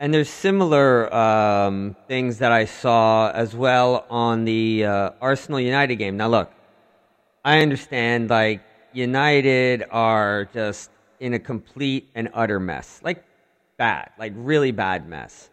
And 0.00 0.12
there's 0.12 0.28
similar 0.28 1.14
um, 1.14 1.96
things 2.08 2.38
that 2.38 2.50
I 2.50 2.64
saw 2.64 3.30
as 3.30 3.54
well 3.54 4.04
on 4.10 4.44
the 4.44 4.84
uh, 4.84 5.10
Arsenal 5.20 5.60
United 5.60 5.96
game. 5.96 6.16
Now, 6.16 6.28
look, 6.28 6.52
I 7.44 7.60
understand 7.60 8.28
like 8.28 8.60
United 8.92 9.84
are 9.90 10.46
just 10.52 10.90
in 11.24 11.32
a 11.32 11.38
complete 11.38 12.10
and 12.14 12.28
utter 12.34 12.60
mess, 12.60 13.00
like 13.02 13.24
bad, 13.78 14.10
like 14.18 14.34
really 14.36 14.72
bad 14.72 15.08
mess. 15.08 15.48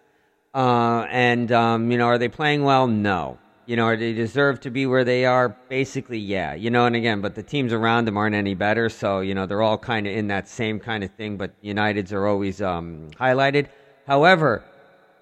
Uh, 0.54 1.06
and, 1.10 1.50
um, 1.54 1.90
you 1.90 1.98
know, 1.98 2.08
are 2.08 2.18
they 2.18 2.28
playing 2.28 2.66
well? 2.66 2.88
No. 2.88 3.40
You 3.66 3.78
know, 3.78 3.86
are 3.86 3.96
they 3.96 4.12
deserve 4.12 4.60
to 4.62 4.70
be 4.70 4.86
where 4.86 5.06
they 5.06 5.24
are? 5.24 5.48
Basically, 5.70 6.18
yeah. 6.18 6.54
You 6.56 6.70
know, 6.72 6.88
and 6.88 6.96
again, 6.98 7.22
but 7.22 7.36
the 7.36 7.44
teams 7.44 7.72
around 7.72 8.04
them 8.04 8.18
aren't 8.18 8.36
any 8.36 8.54
better. 8.54 8.90
So, 8.90 9.22
you 9.22 9.34
know, 9.34 9.46
they're 9.46 9.62
all 9.62 9.78
kind 9.78 10.08
of 10.08 10.13
in 10.13 10.28
that 10.28 10.50
same 10.50 10.78
kind 10.78 11.06
of 11.06 11.12
thing, 11.12 11.38
but 11.38 11.51
United's 11.62 12.12
are 12.12 12.28
always 12.28 12.62
um, 12.62 13.10
highlighted. 13.18 13.68
However, 14.06 14.66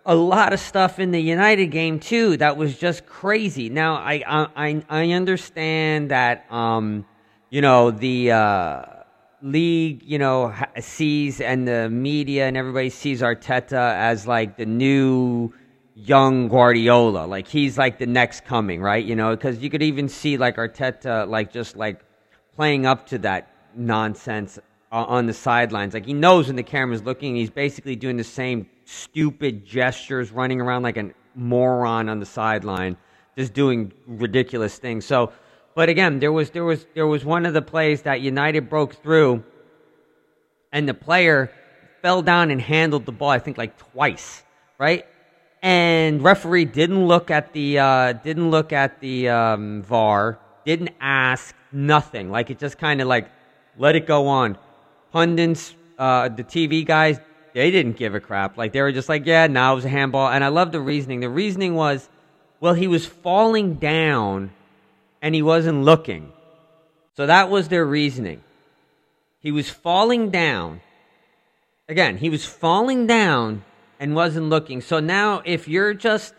a 0.04 0.16
lot 0.16 0.52
of 0.52 0.60
stuff 0.60 0.98
in 0.98 1.12
the 1.12 1.22
United 1.22 1.68
game 1.68 2.00
too 2.00 2.38
that 2.38 2.58
was 2.58 2.76
just 2.76 3.06
crazy. 3.06 3.70
Now 3.70 3.96
I 3.96 4.24
I 4.56 4.84
I 4.90 5.12
understand 5.12 6.10
that 6.10 6.52
um 6.52 7.06
you 7.52 7.62
know 7.62 7.92
the 7.92 8.32
uh 8.32 8.99
league, 9.42 10.04
you 10.04 10.20
know, 10.20 10.54
sees 10.80 11.42
and 11.42 11.68
the 11.68 11.90
media 11.90 12.48
and 12.48 12.58
everybody 12.58 12.90
sees 12.90 13.22
Arteta 13.22 13.94
as 13.96 14.28
like 14.28 14.58
the 14.58 14.66
new 14.66 15.54
young 15.96 16.48
Guardiola. 16.48 17.26
Like 17.26 17.48
he's 17.48 17.78
like 17.78 18.00
the 18.00 18.06
next 18.06 18.46
coming, 18.46 18.82
right? 18.82 19.04
You 19.04 19.16
know, 19.16 19.36
because 19.36 19.60
you 19.60 19.70
could 19.70 19.84
even 19.84 20.10
see 20.10 20.38
like 20.38 20.58
Arteta 20.58 21.28
like 21.28 21.52
just 21.52 21.76
like 21.76 22.02
playing 22.56 22.86
up 22.86 23.08
to 23.08 23.18
that 23.20 23.52
nonsense 23.76 24.60
on 24.92 25.28
the 25.28 25.34
sidelines. 25.34 25.94
Like 25.94 26.06
he 26.06 26.14
knows 26.14 26.48
when 26.48 26.56
the 26.56 26.64
camera's 26.64 27.04
looking, 27.04 27.36
he's 27.36 27.52
basically 27.52 27.96
doing 27.96 28.18
the 28.18 28.24
same 28.24 28.68
stupid 28.86 29.66
gestures, 29.66 30.32
running 30.32 30.60
around 30.60 30.84
like 30.84 30.98
a 30.98 31.12
moron 31.36 32.10
on 32.10 32.20
the 32.20 32.26
sideline, 32.26 32.98
just 33.38 33.54
doing 33.54 33.94
ridiculous 34.08 34.78
things. 34.78 35.06
So 35.06 35.32
but 35.80 35.88
again, 35.88 36.20
there 36.20 36.34
was 36.34 36.50
there 36.50 36.66
was 36.66 36.86
there 36.94 37.08
was 37.08 37.24
one 37.24 37.46
of 37.46 37.54
the 37.54 37.62
plays 37.62 38.02
that 38.02 38.20
United 38.20 38.70
broke 38.70 38.96
through, 39.02 39.46
and 40.74 40.90
the 40.90 40.94
player 40.94 41.50
fell 42.02 42.22
down 42.22 42.52
and 42.52 42.60
handled 42.60 43.06
the 43.06 43.14
ball. 43.14 43.30
I 43.30 43.40
think 43.40 43.58
like 43.58 43.78
twice, 43.78 44.44
right? 44.78 45.06
And 45.62 46.22
referee 46.22 46.66
didn't 46.66 47.08
look 47.08 47.32
at 47.32 47.54
the 47.54 47.80
uh, 47.80 48.12
didn't 48.12 48.52
look 48.52 48.74
at 48.74 49.00
the 49.00 49.30
um, 49.30 49.82
VAR, 49.84 50.38
didn't 50.66 50.90
ask 51.00 51.56
nothing. 51.72 52.30
Like 52.30 52.50
it 52.50 52.60
just 52.60 52.78
kind 52.78 53.00
of 53.00 53.08
like 53.08 53.30
let 53.78 53.96
it 53.96 54.06
go 54.06 54.28
on. 54.28 54.58
Pundits, 55.14 55.76
uh, 55.98 56.28
the 56.28 56.44
TV 56.44 56.86
guys, 56.86 57.22
they 57.54 57.72
didn't 57.72 57.96
give 57.96 58.16
a 58.16 58.20
crap. 58.20 58.58
Like 58.58 58.74
they 58.74 58.82
were 58.82 58.92
just 58.92 59.08
like, 59.08 59.26
yeah, 59.26 59.48
now 59.48 59.72
it 59.72 59.76
was 59.76 59.86
a 59.86 59.90
handball. 59.90 60.28
And 60.28 60.44
I 60.44 60.50
love 60.50 60.74
the 60.74 60.82
reasoning. 60.82 61.22
The 61.22 61.30
reasoning 61.30 61.74
was, 61.74 62.10
well, 62.60 62.74
he 62.74 62.88
was 62.88 63.06
falling 63.06 63.76
down 63.76 64.52
and 65.22 65.36
he 65.36 65.42
wasn't 65.42 65.84
looking. 65.84 66.32
So 67.16 67.26
that 67.26 67.50
was 67.50 67.68
their 67.68 67.86
reasoning. 67.86 68.44
He 69.40 69.52
was 69.52 69.70
falling 69.70 70.30
down. 70.30 70.82
Again, 71.88 72.18
he 72.18 72.30
was 72.30 72.46
falling 72.46 73.08
down 73.08 73.64
and 74.00 74.16
wasn't 74.16 74.48
looking. 74.50 74.82
So 74.82 75.00
now, 75.00 75.42
if 75.46 75.68
you're 75.68 75.94
just 75.94 76.34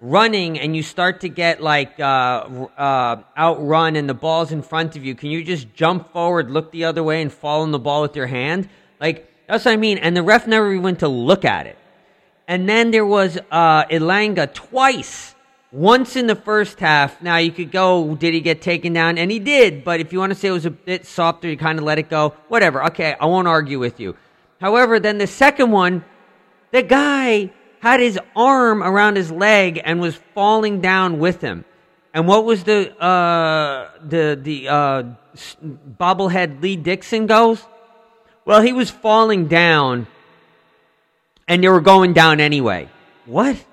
running 0.00 0.58
and 0.58 0.74
you 0.74 0.82
start 0.82 1.20
to 1.20 1.28
get 1.28 1.62
like 1.62 1.98
uh, 2.00 2.66
uh, 2.76 3.22
outrun 3.36 3.96
and 3.96 4.08
the 4.08 4.14
ball's 4.14 4.52
in 4.52 4.62
front 4.62 4.96
of 4.96 5.04
you, 5.04 5.14
can 5.14 5.30
you 5.30 5.42
just 5.44 5.72
jump 5.74 6.12
forward, 6.12 6.50
look 6.50 6.70
the 6.70 6.84
other 6.84 7.02
way, 7.02 7.22
and 7.22 7.32
fall 7.32 7.62
on 7.62 7.70
the 7.70 7.78
ball 7.78 8.02
with 8.02 8.16
your 8.16 8.26
hand? 8.26 8.68
Like, 9.00 9.28
that's 9.46 9.64
what 9.64 9.72
I 9.72 9.76
mean. 9.76 9.98
And 9.98 10.16
the 10.16 10.22
ref 10.22 10.46
never 10.46 10.70
even 10.70 10.82
went 10.82 11.00
to 11.00 11.08
look 11.08 11.44
at 11.44 11.66
it. 11.66 11.76
And 12.46 12.68
then 12.68 12.90
there 12.90 13.06
was 13.06 13.38
uh, 13.50 13.84
Elanga 13.86 14.52
twice 14.52 15.34
once 15.72 16.16
in 16.16 16.26
the 16.26 16.34
first 16.34 16.80
half. 16.80 17.22
Now 17.22 17.36
you 17.36 17.52
could 17.52 17.70
go, 17.70 18.14
did 18.14 18.34
he 18.34 18.40
get 18.40 18.60
taken 18.60 18.92
down? 18.92 19.18
And 19.18 19.30
he 19.30 19.38
did, 19.38 19.84
but 19.84 20.00
if 20.00 20.12
you 20.12 20.18
want 20.18 20.32
to 20.32 20.38
say 20.38 20.48
it 20.48 20.52
was 20.52 20.66
a 20.66 20.70
bit 20.70 21.06
softer, 21.06 21.48
you 21.48 21.56
kind 21.56 21.78
of 21.78 21.84
let 21.84 21.98
it 21.98 22.10
go. 22.10 22.34
Whatever. 22.48 22.84
Okay, 22.86 23.14
I 23.20 23.26
won't 23.26 23.48
argue 23.48 23.78
with 23.78 24.00
you. 24.00 24.16
However, 24.60 25.00
then 25.00 25.18
the 25.18 25.26
second 25.26 25.70
one, 25.70 26.04
the 26.70 26.82
guy 26.82 27.50
had 27.80 28.00
his 28.00 28.18
arm 28.36 28.82
around 28.82 29.16
his 29.16 29.30
leg 29.30 29.80
and 29.84 30.00
was 30.00 30.16
falling 30.34 30.80
down 30.80 31.18
with 31.18 31.40
him. 31.40 31.64
And 32.12 32.26
what 32.26 32.44
was 32.44 32.64
the 32.64 32.92
uh, 33.00 33.90
the 34.04 34.38
the 34.40 34.68
uh, 34.68 35.02
bobblehead 35.98 36.60
Lee 36.60 36.76
Dixon 36.76 37.26
goes? 37.26 37.62
Well, 38.44 38.62
he 38.62 38.72
was 38.72 38.90
falling 38.90 39.46
down, 39.46 40.08
and 41.46 41.62
they 41.62 41.68
were 41.68 41.80
going 41.80 42.12
down 42.12 42.40
anyway. 42.40 42.88
What? 43.26 43.64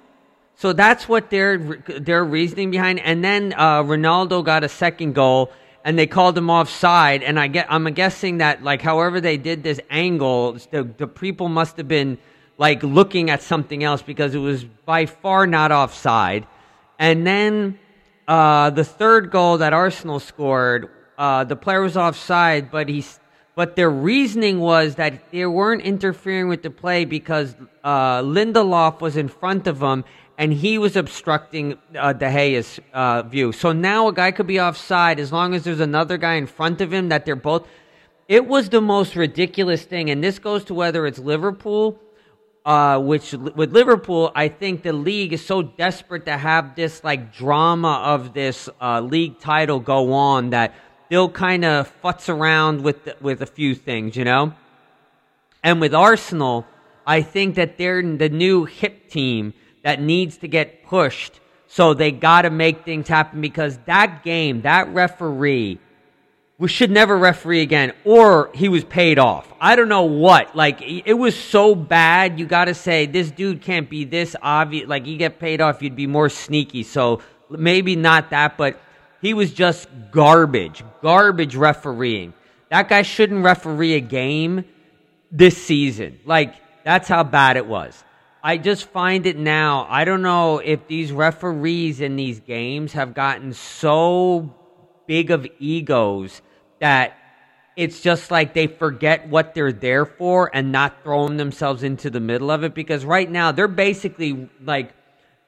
So 0.58 0.74
that's 0.74 1.08
what 1.08 1.30
their 1.30 1.60
their 1.60 2.26
reasoning 2.26 2.72
behind. 2.72 3.00
And 3.00 3.24
then 3.24 3.54
uh, 3.56 3.84
Ronaldo 3.84 4.44
got 4.44 4.64
a 4.64 4.70
second 4.70 5.14
goal, 5.14 5.52
and 5.86 6.00
they 6.00 6.08
called 6.08 6.36
him 6.36 6.50
offside. 6.50 7.22
And 7.22 7.40
I 7.40 7.48
get, 7.48 7.68
I'm 7.70 7.86
guessing 7.94 8.40
that 8.40 8.64
like 8.64 8.82
however 8.82 9.22
they 9.22 9.38
did 9.38 9.62
this 9.62 9.80
angle, 9.92 10.54
the 10.72 10.84
the 10.84 11.06
people 11.08 11.48
must 11.48 11.78
have 11.78 11.88
been 11.88 12.18
like 12.58 12.82
looking 12.82 13.30
at 13.30 13.44
something 13.44 13.84
else 13.84 14.02
because 14.02 14.34
it 14.34 14.40
was 14.40 14.64
by 14.64 15.06
far 15.06 15.46
not 15.46 15.72
offside. 15.72 16.48
And 16.98 17.26
then 17.26 17.78
uh, 18.28 18.72
the 18.72 18.84
third 18.84 19.30
goal 19.30 19.60
that 19.60 19.74
Arsenal 19.74 20.20
scored, 20.20 20.90
uh, 21.20 21.44
the 21.44 21.56
player 21.56 21.82
was 21.82 21.96
offside, 21.96 22.72
but 22.72 22.90
he 22.90 23.06
but 23.54 23.76
their 23.76 23.92
reasoning 23.92 24.60
was 24.60 24.96
that 24.96 25.32
they 25.32 25.46
weren't 25.46 25.84
interfering 25.84 26.48
with 26.48 26.64
the 26.64 26.72
play 26.72 27.06
because 27.06 27.56
uh, 27.84 28.22
Lindelof 28.22 29.02
was 29.02 29.18
in 29.18 29.28
front 29.28 29.68
of 29.68 29.80
them 29.80 30.04
and 30.38 30.53
he 30.53 30.77
was 30.77 30.96
obstructing 30.96 31.77
uh, 31.98 32.13
De 32.13 32.29
Gea's 32.32 32.79
uh, 32.94 33.24
view. 33.24 33.51
So 33.51 33.74
now 33.74 34.08
a 34.08 34.13
guy 34.13 34.32
could 34.32 34.46
be 34.48 34.60
offside 34.62 35.20
as 35.20 35.32
long 35.32 35.56
as 35.56 35.63
there's 35.63 35.79
another 35.79 36.17
guy 36.17 36.36
in 36.36 36.46
front 36.46 36.79
of 36.79 36.94
him 36.94 37.10
that 37.10 37.25
they're 37.25 37.36
both. 37.36 37.67
It 38.27 38.46
was 38.46 38.70
the 38.70 38.82
most 38.82 39.15
ridiculous 39.15 39.84
thing, 39.84 40.10
and 40.10 40.24
this 40.24 40.38
goes 40.38 40.63
to 40.65 40.74
whether 40.74 41.08
it's 41.08 41.20
Liverpool. 41.20 42.00
Uh, 42.65 43.00
which 43.00 43.32
with 43.32 43.72
Liverpool, 43.72 44.29
I 44.36 44.50
think 44.50 44.84
the 44.84 44.91
league 44.91 45.32
is 45.32 45.46
so 45.46 45.62
desperate 45.62 46.25
to 46.25 46.38
have 46.38 46.75
this 46.75 47.01
like 47.01 47.34
drama 47.34 48.01
of 48.03 48.34
this 48.34 48.67
uh, 48.82 49.00
league 49.00 49.39
title 49.39 49.79
go 49.79 50.12
on 50.12 50.50
that 50.50 50.75
they'll 51.10 51.29
kind 51.29 51.63
of 51.63 51.89
futz 52.01 52.27
around 52.27 52.82
with 52.82 52.98
with 53.22 53.41
a 53.41 53.46
few 53.46 53.74
things, 53.74 54.17
you 54.17 54.25
know. 54.25 54.51
And 55.63 55.79
with 55.79 55.96
Arsenal, 55.96 56.67
I 57.06 57.22
think 57.22 57.56
that 57.56 57.77
they're 57.77 58.01
the 58.01 58.27
new 58.27 58.65
hip 58.65 59.10
team 59.10 59.53
that 59.88 60.01
needs 60.01 60.36
to 60.39 60.50
get 60.50 60.84
pushed. 60.84 61.39
So 61.67 61.94
they 61.94 62.12
got 62.12 62.41
to 62.41 62.50
make 62.50 62.84
things 62.84 63.08
happen 63.08 63.39
because 63.39 63.77
that 63.86 64.22
game, 64.22 64.63
that 64.63 64.89
referee, 64.89 65.79
we 66.58 66.67
should 66.67 66.91
never 66.91 67.17
referee 67.17 67.62
again, 67.62 67.94
or 68.03 68.51
he 68.53 68.67
was 68.67 68.84
paid 68.84 69.17
off. 69.17 69.50
I 69.62 69.77
don't 69.77 69.88
know 69.88 70.03
what. 70.03 70.53
Like 70.58 70.82
it 70.82 71.13
was 71.13 71.38
so 71.38 71.74
bad. 71.74 72.38
You 72.38 72.46
got 72.46 72.65
to 72.65 72.74
say 72.74 73.06
this 73.06 73.32
dude 73.32 73.62
can't 73.62 73.89
be 73.89 74.03
this 74.03 74.36
obvious. 74.41 74.89
Like 74.89 75.06
you 75.06 75.15
get 75.15 75.39
paid 75.39 75.62
off, 75.62 75.82
you'd 75.82 75.96
be 75.96 76.06
more 76.06 76.27
sneaky. 76.27 76.84
So 76.84 77.22
maybe 77.50 77.96
not 77.96 78.32
that, 78.32 78.58
but 78.58 78.82
he 79.22 79.34
was 79.34 79.53
just 79.53 79.88
garbage, 80.12 80.84
garbage 81.01 81.56
refereeing. 81.56 82.34
That 82.72 82.89
guy 82.89 83.03
shouldn't 83.03 83.41
referee 83.41 83.94
a 83.94 84.01
game 84.01 84.65
this 85.32 85.56
season. 85.56 86.20
Like, 86.25 86.56
that's 86.84 87.08
how 87.08 87.24
bad 87.24 87.56
it 87.56 87.65
was. 87.65 88.03
I 88.48 88.56
just 88.56 88.86
find 88.92 89.25
it 89.25 89.38
now. 89.38 89.86
I 89.89 90.06
don't 90.06 90.22
know 90.22 90.60
if 90.60 90.88
these 90.88 91.12
referees 91.12 92.00
in 92.00 92.16
these 92.16 92.39
games 92.39 92.94
have 92.94 93.13
gotten 93.13 93.51
so 93.51 94.56
big 95.06 95.32
of 95.32 95.46
egos 95.60 96.42
that 96.80 97.18
it's 97.75 98.00
just 98.00 98.32
like 98.32 98.54
they 98.54 98.68
forget 98.68 99.27
what 99.27 99.54
they're 99.54 99.74
there 99.74 100.06
for 100.06 100.50
and 100.54 100.72
not 100.72 101.04
throwing 101.04 101.36
themselves 101.36 101.84
into 101.84 102.10
the 102.10 102.22
middle 102.22 102.50
of 102.50 102.63
it 102.63 102.74
because 102.74 103.04
right 103.04 103.30
now 103.30 103.51
they're 103.51 103.68
basically 103.68 104.50
like 104.63 104.94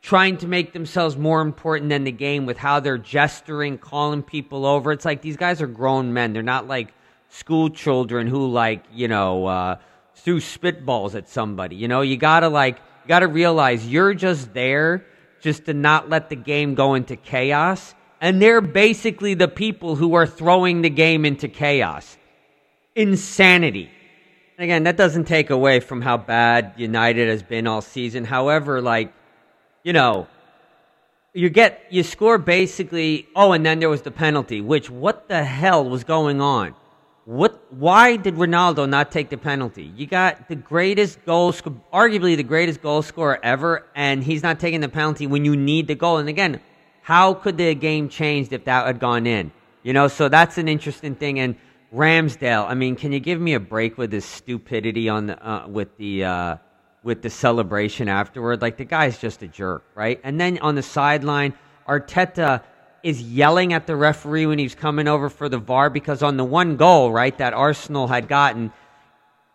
trying 0.02 0.36
to 0.36 0.48
make 0.50 0.74
themselves 0.74 1.16
more 1.16 1.40
important 1.40 1.90
than 1.90 2.04
the 2.04 2.12
game 2.12 2.46
with 2.46 2.58
how 2.58 2.82
they're 2.82 2.98
gesturing, 2.98 3.78
calling 3.78 4.22
people 4.22 4.66
over. 4.66 4.92
It's 4.92 5.06
like 5.06 5.22
these 5.22 5.38
guys 5.38 5.62
are 5.62 5.68
grown 5.68 6.12
men. 6.12 6.34
They're 6.34 6.44
not 6.44 6.68
like 6.68 6.94
school 7.30 7.70
children 7.70 8.28
who 8.28 8.52
like, 8.52 8.84
you 8.92 9.08
know, 9.08 9.46
uh, 9.46 9.78
threw 10.16 10.42
spitballs 10.42 11.16
at 11.16 11.30
somebody. 11.30 11.78
You 11.78 11.88
know, 11.88 12.02
you 12.02 12.18
gotta 12.18 12.50
like, 12.50 12.80
you 13.04 13.08
gotta 13.08 13.28
realize 13.28 13.88
you're 13.88 14.14
just 14.14 14.54
there 14.54 15.06
just 15.42 15.66
to 15.66 15.74
not 15.74 16.10
let 16.10 16.30
the 16.30 16.36
game 16.36 16.76
go 16.76 16.94
into 16.94 17.16
chaos. 17.16 17.96
And 18.22 18.42
they're 18.42 18.62
basically 18.62 19.34
the 19.34 19.48
people 19.48 19.96
who 19.96 20.14
are 20.16 20.28
throwing 20.28 20.82
the 20.82 20.90
game 20.90 21.26
into 21.26 21.48
chaos. 21.48 22.18
Insanity. 22.96 23.90
And 24.58 24.66
again, 24.66 24.84
that 24.84 24.98
doesn't 24.98 25.26
take 25.26 25.50
away 25.50 25.80
from 25.80 26.02
how 26.02 26.18
bad 26.18 26.74
United 26.76 27.30
has 27.30 27.42
been 27.42 27.66
all 27.66 27.82
season. 27.82 28.26
However, 28.26 28.82
like, 28.82 29.14
you 29.84 29.94
know, 29.94 30.28
you 31.34 31.50
get 31.50 31.86
you 31.90 32.04
score 32.04 32.38
basically. 32.38 33.28
Oh, 33.36 33.54
and 33.54 33.66
then 33.66 33.80
there 33.80 33.90
was 33.90 34.02
the 34.02 34.12
penalty. 34.12 34.60
Which 34.60 34.90
what 34.90 35.30
the 35.30 35.44
hell 35.44 35.90
was 35.90 36.04
going 36.04 36.42
on? 36.42 36.76
What? 37.30 37.64
Why 37.70 38.16
did 38.16 38.38
Ronaldo 38.38 38.90
not 38.90 39.12
take 39.12 39.30
the 39.30 39.38
penalty? 39.38 39.84
You 39.96 40.08
got 40.08 40.50
the 40.50 40.56
greatest 40.56 41.24
goal, 41.28 41.54
arguably 41.54 42.36
the 42.36 42.42
greatest 42.42 42.82
goal 42.82 43.04
scorer 43.04 43.40
ever, 43.44 43.86
and 43.94 44.24
he's 44.24 44.42
not 44.42 44.60
taking 44.60 44.82
the 44.82 44.90
penalty 44.90 45.28
when 45.28 45.46
you 45.46 45.56
need 45.56 45.86
the 45.86 45.94
goal. 45.94 46.18
And 46.18 46.28
again, 46.28 46.60
how 47.04 47.36
could 47.36 47.56
the 47.56 47.76
game 47.76 48.10
changed 48.10 48.52
if 48.52 48.66
that 48.66 48.88
had 48.88 49.00
gone 49.00 49.28
in? 49.28 49.52
You 49.84 49.94
know, 49.94 50.08
so 50.08 50.28
that's 50.28 50.58
an 50.58 50.68
interesting 50.68 51.14
thing. 51.14 51.40
And 51.40 51.56
Ramsdale, 51.94 52.68
I 52.68 52.74
mean, 52.74 52.96
can 52.96 53.12
you 53.12 53.20
give 53.20 53.40
me 53.40 53.54
a 53.54 53.60
break 53.60 54.00
with 54.00 54.10
this 54.10 54.26
stupidity 54.26 55.08
on 55.08 55.28
the 55.28 55.48
uh, 55.48 55.68
with 55.68 55.96
the 55.98 56.24
uh, 56.24 56.56
with 57.04 57.22
the 57.22 57.30
celebration 57.30 58.10
afterward. 58.10 58.64
Like 58.64 58.78
the 58.78 58.86
guy's 58.86 59.20
just 59.20 59.44
a 59.44 59.48
jerk, 59.48 59.84
right? 59.94 60.20
And 60.24 60.42
then 60.42 60.58
on 60.64 60.74
the 60.74 60.82
sideline, 60.82 61.54
Arteta 61.88 62.64
is 63.04 63.22
yelling 63.22 63.74
at 63.74 63.88
the 63.88 63.96
referee 63.96 64.46
when 64.46 64.60
he's 64.60 64.76
coming 64.76 65.08
over 65.08 65.30
for 65.30 65.50
the 65.50 65.58
VAR 65.58 65.90
because 65.90 66.22
on 66.24 66.38
the 66.38 66.44
one 66.44 66.76
goal, 66.76 67.12
right, 67.12 67.38
that 67.38 67.54
Arsenal 67.54 68.08
had 68.08 68.28
gotten, 68.28 68.72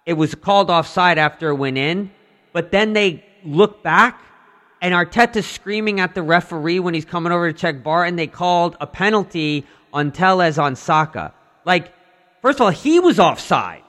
it 0.07 0.14
was 0.14 0.35
called 0.35 0.70
offside 0.70 1.18
after 1.18 1.50
it 1.50 1.57
went 1.57 1.78
in, 1.78 2.11
but 2.52 2.70
then 2.70 2.92
they 2.92 3.24
look 3.44 3.83
back 3.83 4.22
and 4.80 4.94
Arteta's 4.94 5.46
screaming 5.46 6.00
at 6.00 6.14
the 6.14 6.22
referee 6.22 6.78
when 6.78 6.94
he's 6.94 7.04
coming 7.04 7.33
over 7.33 7.50
to 7.50 7.59
check 7.59 7.83
VAR 7.83 8.04
and 8.04 8.18
they 8.18 8.26
called 8.26 8.76
a 8.80 8.87
penalty 8.87 9.64
on 9.92 10.12
Telles 10.12 10.59
on 10.59 10.76
Saka. 10.76 11.33
Like, 11.64 11.92
first 12.42 12.61
of 12.61 12.66
all, 12.66 12.70
he 12.70 13.00
was 13.00 13.18
offside. 13.18 13.83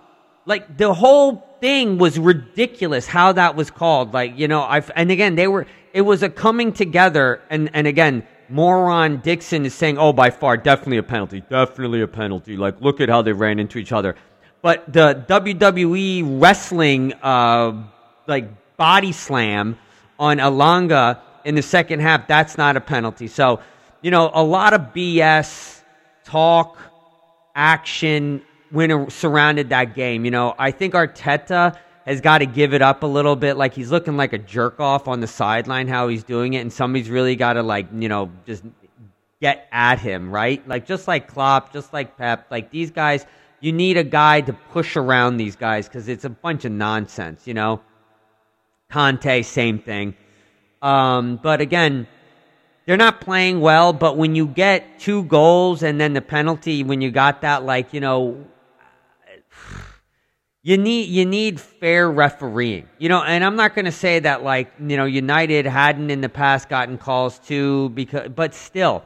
Like 0.46 0.78
the 0.78 0.94
whole 0.94 1.58
thing 1.60 1.98
was 1.98 2.20
ridiculous 2.20 3.08
how 3.08 3.32
that 3.34 3.56
was 3.56 3.72
called. 3.72 4.14
Like, 4.14 4.38
you 4.38 4.48
know, 4.48 4.62
I've, 4.62 4.92
and 4.96 5.10
again, 5.12 5.36
they 5.36 5.48
were 5.48 5.66
it 5.92 6.02
was 6.02 6.24
a 6.24 6.30
coming 6.30 6.72
together 6.74 7.42
and 7.50 7.70
and 7.74 7.88
again, 7.88 8.28
moron 8.50 9.18
Dixon 9.18 9.66
is 9.66 9.74
saying, 9.74 9.98
"Oh, 9.98 10.14
by 10.14 10.30
far 10.30 10.58
definitely 10.58 10.98
a 10.98 11.04
penalty. 11.04 11.42
Definitely 11.50 12.02
a 12.02 12.08
penalty." 12.08 12.58
Like, 12.58 12.82
look 12.82 13.02
at 13.02 13.10
how 13.10 13.22
they 13.22 13.34
ran 13.34 13.60
into 13.60 13.78
each 13.78 13.92
other. 13.92 14.16
But 14.62 14.92
the 14.92 15.24
WWE 15.28 16.42
wrestling 16.42 17.14
uh 17.22 17.84
like 18.28 18.78
body 18.78 19.12
slam 19.12 19.78
on 20.20 20.38
Elanga 20.38 21.20
in 21.44 21.56
the 21.56 21.62
second 21.62 22.00
half, 22.00 22.28
that's 22.28 22.58
not 22.58 22.76
a 22.76 22.82
penalty. 22.82 23.28
So, 23.28 23.60
you 24.02 24.12
know, 24.12 24.32
a 24.34 24.44
lot 24.44 24.74
of 24.74 24.82
BS 24.94 25.82
talk, 26.24 26.78
action, 27.54 28.42
when 28.72 29.10
surrounded 29.10 29.70
that 29.70 29.96
game. 29.96 30.26
You 30.26 30.32
know, 30.32 30.56
I 30.58 30.72
think 30.72 30.94
Arteta 30.94 31.78
has 32.06 32.22
got 32.22 32.40
to 32.40 32.46
give 32.46 32.74
it 32.74 32.82
up 32.82 33.04
a 33.04 33.08
little 33.08 33.36
bit. 33.36 33.58
Like 33.58 33.74
he's 33.74 33.92
looking 33.92 34.16
like 34.16 34.34
a 34.34 34.38
jerk 34.38 34.80
off 34.80 35.08
on 35.08 35.20
the 35.20 35.28
sideline, 35.28 35.88
how 35.88 36.08
he's 36.08 36.24
doing 36.24 36.54
it, 36.54 36.60
and 36.60 36.72
somebody's 36.72 37.10
really 37.10 37.36
got 37.36 37.54
to 37.54 37.64
like 37.64 37.88
you 37.94 38.10
know 38.10 38.32
just 38.46 38.64
get 39.42 39.68
at 39.72 40.00
him, 40.00 40.32
right? 40.32 40.66
Like 40.68 40.86
just 40.86 41.08
like 41.08 41.28
Klopp, 41.28 41.74
just 41.74 41.94
like 41.94 42.18
Pep, 42.18 42.48
like 42.50 42.70
these 42.72 42.92
guys. 42.92 43.26
You 43.62 43.72
need 43.72 43.98
a 43.98 44.04
guy 44.04 44.42
to 44.42 44.54
push 44.54 44.96
around 44.96 45.38
these 45.38 45.56
guys 45.56 45.88
because 45.88 46.08
it's 46.08 46.26
a 46.26 46.30
bunch 46.30 46.66
of 46.66 46.72
nonsense, 46.72 47.48
you 47.48 47.54
know. 47.56 47.82
Conte, 48.92 49.42
same 49.42 49.80
thing. 49.80 50.14
Um, 50.82 51.40
but 51.42 51.62
again, 51.62 52.08
they're 52.86 52.98
not 52.98 53.22
playing 53.22 53.62
well. 53.62 53.92
But 53.92 54.18
when 54.18 54.36
you 54.36 54.46
get 54.46 55.00
two 55.00 55.24
goals 55.24 55.82
and 55.82 56.00
then 56.00 56.14
the 56.14 56.22
penalty, 56.22 56.84
when 56.84 57.02
you 57.02 57.10
got 57.10 57.42
that, 57.42 57.64
like 57.64 57.94
you 57.94 58.02
know, 58.02 58.46
you 60.66 60.80
need 60.80 61.10
you 61.10 61.28
need 61.28 61.62
fair 61.62 62.10
refereeing. 62.10 62.90
You 62.98 63.08
know, 63.08 63.22
and 63.22 63.44
I'm 63.44 63.56
not 63.56 63.76
going 63.76 63.86
to 63.86 63.92
say 63.92 64.18
that 64.18 64.44
like, 64.44 64.74
you 64.80 64.98
know, 64.98 65.06
United 65.06 65.68
hadn't 65.68 66.10
in 66.10 66.22
the 66.22 66.28
past 66.28 66.70
gotten 66.70 66.98
calls 66.98 67.38
too 67.38 67.90
because 67.90 68.30
but 68.30 68.56
still 68.56 69.06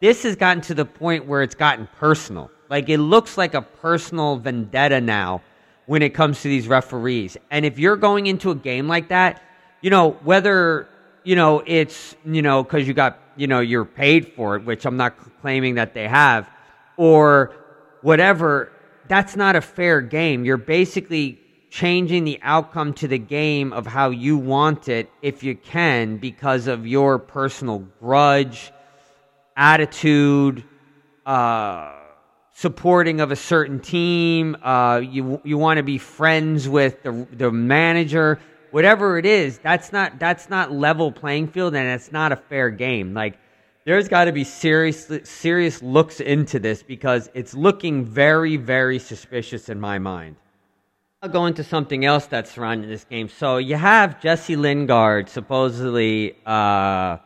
this 0.00 0.24
has 0.24 0.36
gotten 0.36 0.60
to 0.64 0.74
the 0.74 0.84
point 0.84 1.24
where 1.24 1.42
it's 1.42 1.54
gotten 1.54 1.88
personal. 1.98 2.50
Like 2.68 2.90
it 2.90 2.98
looks 2.98 3.38
like 3.38 3.54
a 3.54 3.62
personal 3.62 4.36
vendetta 4.36 5.00
now 5.00 5.40
when 5.86 6.02
it 6.02 6.10
comes 6.10 6.42
to 6.42 6.48
these 6.48 6.68
referees. 6.68 7.38
And 7.50 7.64
if 7.64 7.78
you're 7.78 7.96
going 7.96 8.26
into 8.26 8.50
a 8.50 8.54
game 8.54 8.86
like 8.86 9.08
that, 9.08 9.42
you 9.80 9.88
know, 9.88 10.10
whether 10.22 10.86
you 11.24 11.34
know 11.34 11.62
it's, 11.64 12.14
you 12.26 12.42
know, 12.42 12.62
cuz 12.62 12.86
you 12.86 12.92
got, 12.92 13.18
you 13.36 13.46
know, 13.46 13.60
you're 13.60 13.86
paid 13.86 14.34
for 14.34 14.56
it, 14.56 14.66
which 14.66 14.84
I'm 14.84 14.98
not 14.98 15.14
claiming 15.40 15.76
that 15.76 15.94
they 15.94 16.06
have, 16.06 16.46
or 16.98 17.54
whatever 18.02 18.70
that's 19.10 19.34
not 19.34 19.56
a 19.56 19.60
fair 19.60 20.00
game. 20.00 20.44
You're 20.44 20.56
basically 20.56 21.40
changing 21.68 22.22
the 22.22 22.38
outcome 22.42 22.94
to 22.94 23.08
the 23.08 23.18
game 23.18 23.72
of 23.72 23.84
how 23.84 24.10
you 24.10 24.38
want 24.38 24.88
it 24.88 25.10
if 25.20 25.42
you 25.42 25.56
can 25.56 26.16
because 26.16 26.68
of 26.68 26.86
your 26.86 27.18
personal 27.18 27.80
grudge, 27.98 28.72
attitude, 29.56 30.62
uh, 31.26 31.92
supporting 32.54 33.20
of 33.20 33.32
a 33.32 33.36
certain 33.36 33.80
team. 33.80 34.56
Uh, 34.62 34.98
you 34.98 35.40
you 35.42 35.58
want 35.58 35.78
to 35.78 35.82
be 35.82 35.98
friends 35.98 36.68
with 36.68 37.02
the 37.02 37.26
the 37.32 37.50
manager, 37.50 38.38
whatever 38.70 39.18
it 39.18 39.26
is. 39.26 39.58
That's 39.58 39.90
not 39.90 40.20
that's 40.20 40.48
not 40.48 40.70
level 40.70 41.10
playing 41.10 41.48
field, 41.48 41.74
and 41.74 41.88
it's 41.88 42.12
not 42.12 42.30
a 42.30 42.36
fair 42.36 42.70
game. 42.70 43.12
Like 43.12 43.40
there's 43.90 44.06
got 44.06 44.26
to 44.26 44.32
be 44.32 44.44
serious 44.44 45.10
serious 45.24 45.82
looks 45.82 46.20
into 46.20 46.60
this 46.60 46.80
because 46.80 47.28
it's 47.34 47.54
looking 47.54 48.04
very 48.04 48.56
very 48.56 49.00
suspicious 49.00 49.68
in 49.68 49.80
my 49.80 49.98
mind. 49.98 50.36
I'll 51.20 51.28
go 51.28 51.46
into 51.46 51.64
something 51.64 52.04
else 52.04 52.26
that's 52.26 52.52
surrounding 52.52 52.88
this 52.88 53.02
game. 53.02 53.28
So 53.28 53.56
you 53.56 53.74
have 53.74 54.22
Jesse 54.22 54.54
Lingard 54.54 55.28
supposedly 55.28 56.36
uh, 56.46 57.16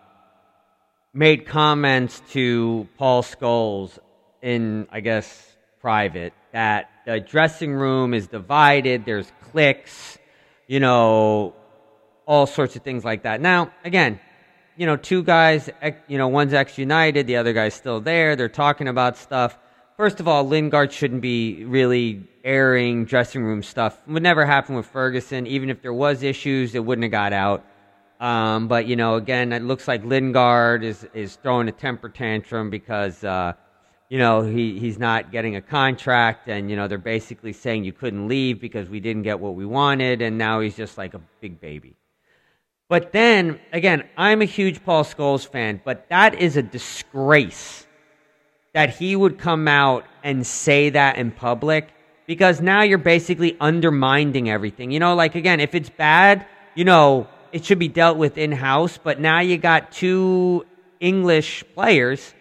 made 1.12 1.44
comments 1.46 2.22
to 2.31 2.88
Paul 2.96 3.22
Scholes 3.22 3.98
in, 4.40 4.88
I 4.90 5.00
guess, 5.00 5.57
private 5.83 6.33
that 6.53 6.88
the 7.05 7.20
dressing 7.20 7.74
room 7.74 8.14
is 8.14 8.27
divided. 8.27 9.05
There's 9.05 9.31
cliques, 9.53 10.16
you 10.66 10.81
know, 10.81 11.55
all 12.24 12.46
sorts 12.46 12.74
of 12.74 12.83
things 12.83 13.05
like 13.05 13.24
that. 13.24 13.42
Now, 13.42 13.70
again, 13.85 14.18
you 14.77 14.87
know, 14.87 14.97
two 14.97 15.23
guys, 15.23 15.71
you 16.09 16.19
know, 16.19 16.29
one's 16.29 16.53
ex 16.53 16.79
United, 16.79 17.27
the 17.27 17.37
other 17.37 17.53
guy's 17.53 17.75
still 17.75 18.01
there. 18.01 18.37
They're 18.37 18.49
talking 18.49 18.89
about 18.89 19.17
stuff. 19.17 19.59
First 19.97 20.19
of 20.19 20.27
all, 20.27 20.47
Lingard 20.47 20.93
shouldn't 20.93 21.21
be 21.21 21.65
really 21.65 22.27
airing 22.43 23.05
dressing 23.05 23.45
room 23.45 23.63
stuff. 23.63 24.01
It 24.07 24.13
would 24.13 24.23
never 24.23 24.45
happen 24.45 24.75
with 24.75 24.87
Ferguson. 24.87 25.47
Even 25.47 25.71
if 25.71 25.83
there 25.83 25.93
was 25.93 26.23
issues, 26.23 26.75
it 26.75 26.85
wouldn't 26.85 27.05
have 27.05 27.13
got 27.13 27.33
out. 27.33 27.65
Um, 28.21 28.69
but 28.69 28.87
you 28.87 28.97
know, 28.97 29.15
again, 29.15 29.53
it 29.53 29.63
looks 29.63 29.87
like 29.87 30.05
Lingard 30.05 30.83
is 30.83 31.07
is 31.15 31.37
throwing 31.37 31.69
a 31.69 31.73
temper 31.73 32.09
tantrum 32.09 32.71
because 32.71 33.23
uh, 33.23 33.53
you 34.09 34.19
know 34.19 34.43
he 34.43 34.79
he's 34.79 34.99
not 34.99 35.31
getting 35.31 35.57
a 35.57 35.61
contract, 35.61 36.49
and 36.49 36.71
you 36.71 36.77
know 36.77 36.89
they're 36.89 36.99
basically 36.99 37.53
saying 37.53 37.85
you 37.85 37.93
couldn't 37.93 38.27
leave 38.27 38.61
because 38.61 38.89
we 38.89 38.99
didn't 38.99 39.23
get 39.23 39.39
what 39.41 39.55
we 39.55 39.67
wanted, 39.67 40.23
and 40.23 40.39
now 40.39 40.61
he's 40.61 40.77
just 40.77 40.97
like 40.97 41.15
a 41.15 41.21
big 41.41 41.61
baby. 41.61 41.97
But 42.88 43.12
then 43.12 43.61
again, 43.73 44.05
I'm 44.16 44.42
a 44.42 44.47
huge 44.47 44.85
Paul 44.85 45.05
Scholes 45.05 45.47
fan, 45.47 45.81
but 45.85 46.09
that 46.11 46.35
is 46.35 46.57
a 46.57 46.62
disgrace 46.62 47.87
that 48.75 48.90
he 48.90 49.16
would 49.16 49.38
come 49.38 49.68
out 49.68 50.05
and 50.23 50.47
say 50.47 50.90
that 50.90 51.16
in 51.16 51.31
public 51.31 51.88
because 52.27 52.61
now 52.61 52.83
you're 52.83 52.99
basically 52.99 53.57
undermining 53.61 54.51
everything. 54.51 54.90
You 54.90 55.01
know, 55.01 55.14
like 55.14 55.35
again, 55.35 55.61
if 55.61 55.75
it's 55.75 55.90
bad, 55.90 56.47
you 56.75 56.85
know, 56.85 57.29
it 57.53 57.64
should 57.64 57.79
be 57.79 57.88
dealt 57.88 58.18
with 58.18 58.37
in 58.37 58.53
house, 58.53 58.99
but 58.99 59.20
now 59.20 59.40
you 59.40 59.57
got 59.57 59.92
two 59.92 60.66
English 61.01 61.64
players 61.75 62.35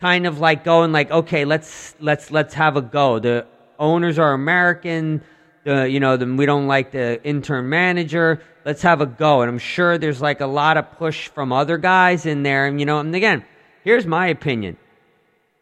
kind 0.00 0.26
of 0.26 0.38
like 0.38 0.64
going 0.64 0.92
like, 0.92 1.10
okay, 1.10 1.44
let's 1.44 1.94
let's 2.00 2.30
let's 2.30 2.54
have 2.54 2.76
a 2.76 2.82
go. 2.82 3.18
The 3.18 3.46
owners 3.78 4.18
are 4.18 4.32
American, 4.32 5.22
the 5.64 5.88
you 5.88 6.00
know, 6.00 6.16
the, 6.16 6.26
we 6.26 6.46
don't 6.46 6.66
like 6.66 6.92
the 6.92 7.22
intern 7.24 7.68
manager. 7.68 8.42
Let's 8.64 8.82
have 8.82 9.00
a 9.00 9.06
go. 9.06 9.42
And 9.42 9.48
I'm 9.48 9.58
sure 9.58 9.98
there's 9.98 10.20
like 10.20 10.40
a 10.40 10.46
lot 10.46 10.76
of 10.76 10.92
push 10.92 11.28
from 11.28 11.52
other 11.52 11.78
guys 11.78 12.26
in 12.26 12.42
there. 12.42 12.66
And 12.66 12.78
you 12.80 12.86
know, 12.86 13.00
and 13.00 13.14
again, 13.14 13.44
here's 13.84 14.06
my 14.06 14.28
opinion 14.28 14.76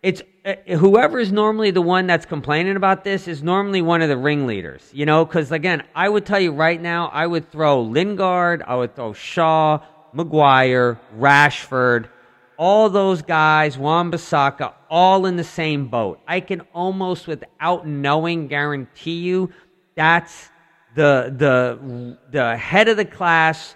it's 0.03 0.23
uh, 0.45 0.55
whoever 0.77 1.19
is 1.19 1.31
normally 1.31 1.71
the 1.71 1.83
one 1.83 2.07
that's 2.07 2.25
complaining 2.25 2.77
about 2.77 3.05
this 3.05 3.29
is 3.29 3.43
normally 3.43 3.83
one 3.83 4.01
of 4.01 4.09
the 4.09 4.17
ringleaders, 4.17 4.89
you 4.93 5.05
know, 5.05 5.25
because 5.25 5.53
again, 5.53 5.83
I 5.95 6.09
would 6.09 6.25
tell 6.25 6.41
you 6.41 6.53
right 6.53 6.81
now, 6.81 7.09
I 7.09 7.27
would 7.27 7.53
throw 7.53 7.83
Lingard, 7.83 8.63
I 8.67 8.77
would 8.77 8.97
throw 8.97 9.13
Shaw, 9.13 9.81
Maguire, 10.15 10.99
Rashford, 11.19 12.09
all 12.57 12.89
those 12.89 13.21
guys, 13.21 13.77
Wan-Bissaka, 13.77 14.73
all 14.89 15.27
in 15.27 15.37
the 15.37 15.45
same 15.45 15.89
boat. 15.89 16.21
I 16.27 16.41
can 16.41 16.63
almost, 16.73 17.27
without 17.27 17.87
knowing, 17.87 18.49
guarantee 18.49 19.21
you 19.21 19.53
that's 20.01 20.49
the 20.95 21.13
the 21.45 22.17
the 22.31 22.57
head 22.57 22.89
of 22.89 22.97
the 22.97 23.05
class, 23.05 23.75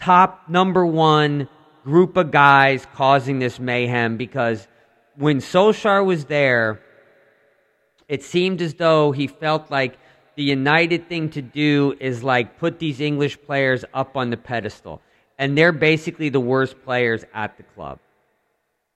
top 0.00 0.48
number 0.48 0.86
one 0.86 1.48
group 1.82 2.16
of 2.16 2.30
guys 2.30 2.86
causing 2.94 3.40
this 3.40 3.58
mayhem 3.58 4.16
because 4.16 4.68
when 5.16 5.38
Solskjaer 5.38 6.04
was 6.04 6.26
there, 6.26 6.80
it 8.08 8.22
seemed 8.22 8.62
as 8.62 8.74
though 8.74 9.10
he 9.10 9.26
felt 9.26 9.72
like 9.72 9.98
the 10.36 10.44
united 10.44 11.08
thing 11.08 11.30
to 11.30 11.42
do 11.42 11.96
is 11.98 12.22
like 12.22 12.58
put 12.58 12.78
these 12.78 13.00
English 13.00 13.36
players 13.42 13.84
up 13.92 14.16
on 14.16 14.30
the 14.30 14.36
pedestal. 14.36 15.02
And 15.36 15.58
they're 15.58 15.72
basically 15.72 16.28
the 16.28 16.38
worst 16.52 16.76
players 16.84 17.24
at 17.34 17.56
the 17.56 17.64
club. 17.64 17.98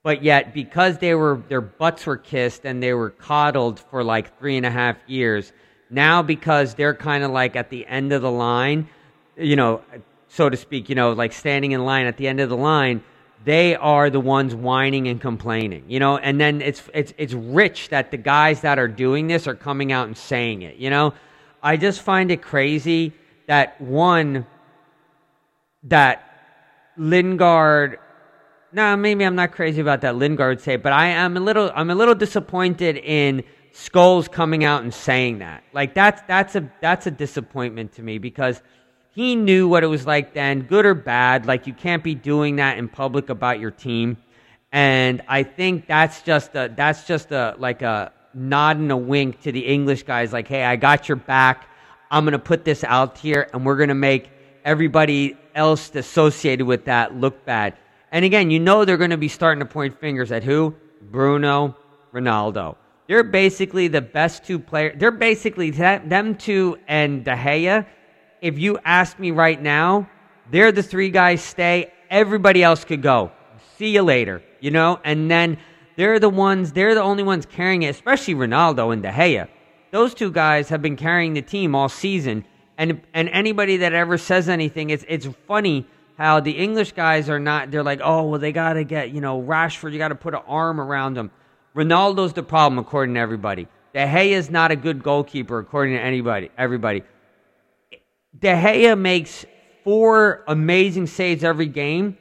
But 0.04 0.22
yet, 0.22 0.54
because 0.54 0.98
they 0.98 1.14
were 1.16 1.42
their 1.48 1.62
butts 1.62 2.06
were 2.06 2.18
kissed 2.18 2.64
and 2.64 2.80
they 2.80 2.94
were 2.94 3.10
coddled 3.10 3.80
for 3.80 4.04
like 4.04 4.38
three 4.38 4.56
and 4.56 4.66
a 4.66 4.70
half 4.70 4.98
years, 5.08 5.52
now 5.94 6.22
because 6.22 6.74
they're 6.74 6.94
kind 6.94 7.24
of 7.24 7.30
like 7.30 7.56
at 7.56 7.70
the 7.70 7.86
end 7.86 8.12
of 8.12 8.22
the 8.22 8.30
line, 8.30 8.88
you 9.36 9.56
know, 9.56 9.82
so 10.28 10.48
to 10.50 10.56
speak, 10.56 10.88
you 10.88 10.94
know, 10.94 11.12
like 11.12 11.32
standing 11.32 11.72
in 11.72 11.84
line 11.84 12.06
at 12.06 12.16
the 12.16 12.26
end 12.26 12.40
of 12.40 12.48
the 12.48 12.56
line, 12.56 13.02
they 13.44 13.76
are 13.76 14.10
the 14.10 14.20
ones 14.20 14.54
whining 14.54 15.06
and 15.06 15.20
complaining, 15.20 15.84
you 15.86 16.00
know. 16.00 16.16
And 16.16 16.40
then 16.40 16.60
it's 16.62 16.82
it's 16.92 17.12
it's 17.18 17.34
rich 17.34 17.90
that 17.90 18.10
the 18.10 18.16
guys 18.16 18.62
that 18.62 18.78
are 18.78 18.88
doing 18.88 19.26
this 19.28 19.46
are 19.46 19.54
coming 19.54 19.92
out 19.92 20.06
and 20.06 20.16
saying 20.16 20.62
it, 20.62 20.76
you 20.76 20.90
know. 20.90 21.14
I 21.62 21.76
just 21.76 22.02
find 22.02 22.30
it 22.30 22.42
crazy 22.42 23.12
that 23.46 23.80
one 23.80 24.46
that 25.84 26.22
Lingard. 26.96 27.98
No, 28.72 28.96
maybe 28.96 29.24
I'm 29.24 29.36
not 29.36 29.52
crazy 29.52 29.80
about 29.80 30.00
that 30.00 30.16
Lingard 30.16 30.60
say, 30.60 30.76
but 30.76 30.92
I 30.92 31.06
am 31.06 31.36
a 31.36 31.40
little 31.40 31.70
I'm 31.74 31.90
a 31.90 31.94
little 31.94 32.14
disappointed 32.14 32.96
in 32.96 33.44
Scholes 33.74 34.30
coming 34.30 34.64
out 34.64 34.82
and 34.82 34.94
saying 34.94 35.40
that. 35.40 35.64
Like 35.72 35.92
that's 35.92 36.22
that's 36.28 36.54
a 36.54 36.70
that's 36.80 37.06
a 37.06 37.10
disappointment 37.10 37.92
to 37.94 38.02
me 38.02 38.18
because 38.18 38.62
he 39.14 39.36
knew 39.36 39.68
what 39.68 39.84
it 39.84 39.86
was 39.86 40.06
like 40.06 40.34
then, 40.34 40.62
good 40.62 40.84
or 40.84 40.94
bad. 40.94 41.46
Like, 41.46 41.66
you 41.68 41.72
can't 41.72 42.02
be 42.02 42.16
doing 42.16 42.56
that 42.56 42.78
in 42.78 42.88
public 42.88 43.30
about 43.30 43.60
your 43.60 43.70
team. 43.70 44.16
And 44.72 45.22
I 45.28 45.44
think 45.44 45.86
that's 45.86 46.22
just 46.22 46.56
a, 46.56 46.72
that's 46.74 47.06
just 47.06 47.30
a, 47.30 47.54
like 47.58 47.82
a 47.82 48.12
nod 48.34 48.78
and 48.78 48.90
a 48.90 48.96
wink 48.96 49.42
to 49.42 49.52
the 49.52 49.64
English 49.64 50.02
guys, 50.02 50.32
like, 50.32 50.48
hey, 50.48 50.64
I 50.64 50.74
got 50.74 51.08
your 51.08 51.16
back. 51.16 51.68
I'm 52.10 52.24
to 52.32 52.40
put 52.40 52.64
this 52.64 52.82
out 52.82 53.16
here, 53.18 53.48
and 53.52 53.64
we're 53.64 53.76
to 53.88 53.94
make 53.94 54.30
everybody 54.64 55.36
else 55.54 55.94
associated 55.94 56.66
with 56.66 56.86
that 56.86 57.14
look 57.14 57.44
bad. 57.44 57.76
And 58.10 58.24
again, 58.24 58.50
you 58.50 58.58
know 58.58 58.84
they're 58.84 58.96
to 59.10 59.16
be 59.16 59.28
starting 59.28 59.60
to 59.60 59.66
point 59.66 60.00
fingers 60.00 60.32
at 60.32 60.42
who? 60.42 60.74
Bruno, 61.00 61.76
Ronaldo. 62.12 62.76
They're 63.06 63.24
basically 63.24 63.88
the 63.88 64.00
best 64.00 64.44
two 64.44 64.58
players. 64.58 64.96
They're 64.98 65.10
basically 65.10 65.70
them 65.70 66.36
two 66.36 66.78
and 66.88 67.24
De 67.24 67.34
Gea 67.34 67.86
if 68.44 68.58
you 68.58 68.78
ask 68.84 69.18
me 69.18 69.30
right 69.30 69.60
now, 69.60 70.06
they're 70.50 70.70
the 70.70 70.82
three 70.82 71.08
guys 71.08 71.42
stay. 71.42 71.90
Everybody 72.10 72.62
else 72.62 72.84
could 72.84 73.00
go. 73.00 73.32
See 73.78 73.88
you 73.88 74.02
later, 74.02 74.42
you 74.60 74.70
know? 74.70 75.00
And 75.02 75.30
then 75.30 75.56
they're 75.96 76.18
the 76.18 76.28
ones, 76.28 76.70
they're 76.72 76.94
the 76.94 77.00
only 77.00 77.22
ones 77.22 77.46
carrying 77.46 77.84
it, 77.84 77.88
especially 77.88 78.34
Ronaldo 78.34 78.92
and 78.92 79.02
De 79.02 79.10
Gea. 79.10 79.48
Those 79.92 80.12
two 80.12 80.30
guys 80.30 80.68
have 80.68 80.82
been 80.82 80.96
carrying 80.96 81.32
the 81.32 81.40
team 81.40 81.74
all 81.74 81.88
season. 81.88 82.44
And 82.76 83.00
and 83.14 83.30
anybody 83.30 83.78
that 83.78 83.94
ever 83.94 84.18
says 84.18 84.50
anything, 84.50 84.90
it's 84.90 85.06
it's 85.08 85.26
funny 85.46 85.86
how 86.18 86.40
the 86.40 86.50
English 86.50 86.92
guys 86.92 87.30
are 87.30 87.40
not 87.40 87.70
they're 87.70 87.82
like, 87.82 88.00
oh 88.04 88.24
well 88.24 88.40
they 88.40 88.52
gotta 88.52 88.84
get, 88.84 89.10
you 89.10 89.22
know, 89.22 89.40
Rashford, 89.40 89.92
you 89.92 89.98
gotta 89.98 90.16
put 90.16 90.34
an 90.34 90.42
arm 90.46 90.78
around 90.78 91.16
him. 91.16 91.30
Ronaldo's 91.76 92.32
the 92.32 92.42
problem 92.42 92.78
according 92.78 93.14
to 93.16 93.20
everybody. 93.20 93.66
De 93.92 94.06
Gea 94.06 94.30
is 94.30 94.50
not 94.50 94.70
a 94.70 94.76
good 94.76 95.02
goalkeeper 95.02 95.58
according 95.58 95.94
to 95.94 96.00
anybody 96.00 96.50
everybody. 96.56 97.02
De 98.38 98.48
Gea 98.48 98.98
makes 98.98 99.44
four 99.82 100.44
amazing 100.46 101.06
saves 101.06 101.44
every 101.44 101.66
game. 101.66 102.16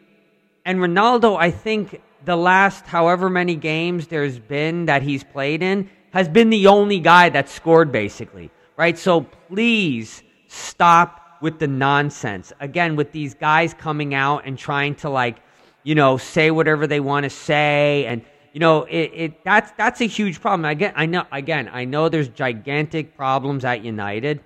And 0.66 0.80
Ronaldo, 0.80 1.38
I 1.38 1.52
think 1.52 2.02
the 2.26 2.36
last 2.36 2.86
however 2.86 3.30
many 3.30 3.56
games 3.56 4.08
there's 4.08 4.40
been 4.40 4.86
that 4.86 5.02
he's 5.02 5.24
played 5.24 5.62
in, 5.62 5.90
has 6.12 6.28
been 6.28 6.50
the 6.50 6.68
only 6.68 7.00
guy 7.00 7.30
that 7.30 7.50
scored 7.50 7.92
basically. 7.92 8.52
Right? 8.78 8.98
So 8.98 9.22
please 9.22 10.24
stop 10.48 11.38
with 11.42 11.60
the 11.60 11.68
nonsense. 11.68 12.54
Again, 12.60 12.96
with 12.96 13.12
these 13.12 13.34
guys 13.34 13.74
coming 13.74 14.14
out 14.14 14.44
and 14.46 14.58
trying 14.58 14.96
to 14.96 15.10
like, 15.10 15.42
you 15.84 15.94
know, 15.96 16.18
say 16.18 16.50
whatever 16.50 16.88
they 16.88 17.00
want 17.00 17.26
to 17.26 17.30
say 17.30 18.06
and 18.06 18.24
you 18.54 18.60
know, 18.60 18.84
it, 18.84 19.12
it 19.14 19.44
that's 19.44 19.72
that's 19.78 20.00
a 20.02 20.08
huge 20.08 20.40
problem. 20.40 20.66
Again, 20.66 20.94
I 20.96 21.06
know 21.06 21.26
again, 21.32 21.70
I 21.74 21.86
know 21.86 22.08
there's 22.08 22.30
gigantic 22.30 23.18
problems 23.18 23.66
at 23.66 23.84
United 23.84 24.42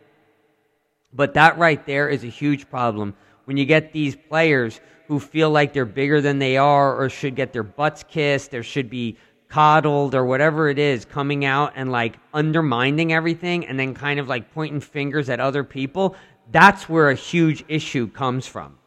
but 1.14 1.34
that 1.34 1.58
right 1.58 1.86
there 1.86 2.10
is 2.10 2.24
a 2.24 2.28
huge 2.28 2.70
problem 2.70 3.16
when 3.46 3.58
you 3.58 3.66
get 3.66 3.94
these 3.94 4.16
players 4.16 4.80
who 5.08 5.20
feel 5.20 5.50
like 5.50 5.74
they're 5.74 5.86
bigger 5.86 6.22
than 6.22 6.38
they 6.38 6.58
are 6.58 6.96
or 6.96 7.10
should 7.10 7.36
get 7.36 7.54
their 7.54 7.64
butts 7.64 8.04
kissed 8.08 8.54
or 8.54 8.62
should 8.62 8.90
be 8.90 9.18
coddled 9.48 10.14
or 10.14 10.26
whatever 10.26 10.70
it 10.70 10.78
is 10.78 11.06
coming 11.06 11.46
out 11.46 11.72
and 11.76 11.92
like 11.92 12.18
undermining 12.34 13.14
everything 13.14 13.66
and 13.66 13.80
then 13.80 13.94
kind 13.94 14.20
of 14.20 14.28
like 14.28 14.54
pointing 14.54 14.82
fingers 14.82 15.30
at 15.30 15.40
other 15.40 15.64
people. 15.64 16.16
That's 16.52 16.90
where 16.90 17.10
a 17.10 17.16
huge 17.16 17.64
issue 17.70 18.08
comes 18.10 18.46
from. 18.46 18.78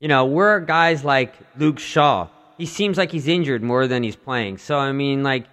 You 0.00 0.08
know, 0.08 0.24
we're 0.24 0.60
guys 0.60 1.04
like 1.04 1.34
Luke 1.58 1.78
Shaw. 1.78 2.28
He 2.58 2.66
seems 2.66 2.98
like 2.98 3.10
he's 3.12 3.28
injured 3.28 3.62
more 3.62 3.86
than 3.86 4.02
he's 4.02 4.16
playing. 4.16 4.58
So, 4.58 4.76
I 4.76 4.92
mean, 4.92 5.22
like, 5.22 5.46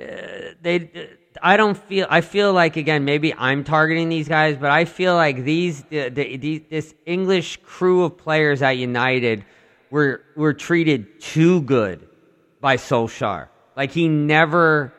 uh, 0.00 0.54
they 0.62 1.08
I 1.42 1.56
don't 1.56 1.76
feel. 1.76 2.06
I 2.08 2.20
feel 2.22 2.52
like 2.52 2.76
again, 2.76 3.04
maybe 3.04 3.34
I'm 3.34 3.62
targeting 3.62 4.08
these 4.08 4.28
guys, 4.28 4.56
but 4.56 4.70
I 4.70 4.84
feel 4.84 5.14
like 5.14 5.44
these, 5.44 5.82
the, 5.84 6.08
the, 6.08 6.36
the, 6.36 6.64
this 6.70 6.94
English 7.04 7.58
crew 7.62 8.04
of 8.04 8.16
players 8.16 8.62
at 8.62 8.78
United 8.78 9.44
were 9.90 10.22
were 10.34 10.54
treated 10.54 11.20
too 11.20 11.62
good, 11.62 12.08
by 12.60 12.76
Solskjaer. 12.76 13.48
Like 13.76 13.92
he 13.92 14.08
never 14.08 14.92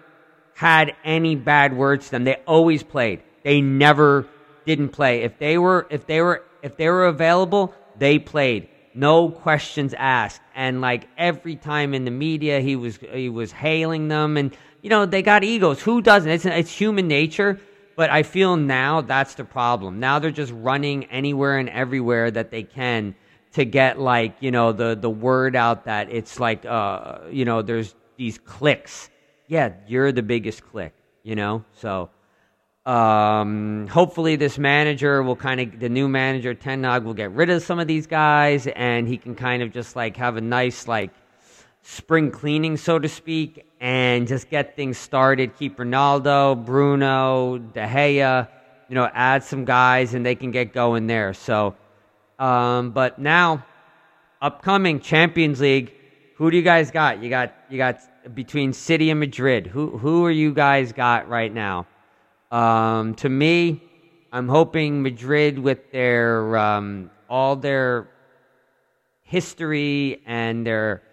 had 0.53 0.95
any 1.03 1.35
bad 1.35 1.75
words 1.75 2.05
to 2.05 2.11
them. 2.11 2.23
They 2.23 2.37
always 2.45 2.83
played. 2.83 3.21
They 3.43 3.61
never 3.61 4.27
didn't 4.65 4.89
play. 4.89 5.23
If 5.23 5.37
they 5.39 5.57
were 5.57 5.87
if 5.89 6.05
they 6.05 6.21
were 6.21 6.45
if 6.61 6.77
they 6.77 6.89
were 6.89 7.07
available, 7.07 7.73
they 7.97 8.19
played. 8.19 8.69
No 8.97 9.29
questions 9.29 9.93
asked. 9.95 10.41
And 10.55 10.81
like 10.81 11.07
every 11.19 11.55
time 11.55 11.93
in 11.93 12.03
the 12.03 12.12
media 12.12 12.60
he 12.62 12.75
was 12.75 12.97
he 12.97 13.29
was 13.29 13.51
hailing 13.51 14.07
them 14.07 14.38
and 14.38 14.57
you 14.81 14.89
know, 14.89 15.05
they 15.05 15.21
got 15.21 15.43
egos. 15.43 15.81
Who 15.81 16.01
doesn't? 16.01 16.31
It's 16.31 16.45
it's 16.45 16.71
human 16.71 17.07
nature. 17.07 17.60
But 17.95 18.10
I 18.10 18.23
feel 18.23 18.55
now 18.57 19.01
that's 19.01 19.36
the 19.36 19.43
problem. 19.43 19.99
Now 19.99 20.17
they're 20.17 20.31
just 20.31 20.51
running 20.51 21.05
anywhere 21.05 21.60
and 21.60 21.69
everywhere 21.69 22.31
that 22.31 22.49
they 22.49 22.63
can 22.63 23.15
to 23.53 23.65
get 23.65 23.99
like 23.99 24.36
you 24.39 24.49
know 24.49 24.71
the 24.71 24.97
the 24.99 25.10
word 25.10 25.55
out 25.55 25.86
that 25.86 26.12
it's 26.12 26.39
like 26.39 26.65
uh 26.65 27.19
you 27.31 27.45
know 27.45 27.62
there's 27.62 27.93
these 28.17 28.39
cliques. 28.39 29.10
Yeah, 29.47 29.73
you're 29.88 30.12
the 30.12 30.23
biggest 30.23 30.63
clique. 30.63 30.93
You 31.21 31.36
know, 31.36 31.65
so 31.73 32.10
um, 32.88 33.88
hopefully 33.88 34.38
this 34.38 34.58
manager 34.58 35.21
will 35.21 35.36
kind 35.36 35.60
of 35.60 35.78
the 35.78 35.89
new 35.89 36.08
manager 36.08 36.54
Ten 36.54 36.84
Hag 36.86 37.04
will 37.04 37.13
get 37.13 37.32
rid 37.32 37.50
of 37.50 37.62
some 37.62 37.80
of 37.80 37.88
these 37.88 38.08
guys 38.08 38.65
and 38.65 39.08
he 39.10 39.17
can 39.17 39.36
kind 39.36 39.62
of 39.62 39.73
just 39.73 39.97
like 39.97 40.15
have 40.15 40.38
a 40.38 40.41
nice 40.41 40.88
like 40.88 41.12
spring 41.82 42.32
cleaning, 42.32 42.78
so 42.78 42.97
to 42.97 43.10
speak, 43.10 43.65
and 43.82 44.26
just 44.26 44.50
get 44.50 44.78
things 44.78 44.97
started. 44.97 45.58
Keep 45.58 45.78
Ronaldo, 45.78 46.65
Bruno, 46.65 47.58
De 47.58 47.86
Gea, 47.86 48.47
you 48.88 48.95
know, 48.95 49.10
add 49.13 49.43
some 49.43 49.65
guys 49.65 50.13
and 50.13 50.26
they 50.26 50.36
can 50.36 50.52
get 50.52 50.73
going 50.73 51.08
there. 51.08 51.34
So, 51.34 51.76
um, 52.39 52.91
but 52.91 53.19
now, 53.19 53.65
upcoming 54.41 55.02
Champions 55.02 55.60
League, 55.60 55.93
who 56.36 56.50
do 56.50 56.56
you 56.56 56.63
guys 56.63 56.89
got? 56.91 57.21
You 57.21 57.30
got 57.30 57.54
you 57.69 57.78
got 57.78 58.00
between 58.34 58.71
City 58.71 59.10
and 59.10 59.19
Madrid. 59.19 59.67
Who 59.67 59.97
who 59.97 60.26
are 60.26 60.32
you 60.32 60.54
guys 60.54 60.93
got 60.93 61.28
right 61.28 61.54
now? 61.54 61.86
Um, 62.51 63.15
to 63.15 63.29
me, 63.29 63.81
I'm 64.31 64.47
hoping 64.47 65.01
Madrid 65.01 65.60
with 65.60 65.91
their 65.91 66.57
um, 66.57 67.10
all 67.29 67.55
their 67.55 68.10
history 69.23 70.21
and 70.25 70.65
their 70.65 71.03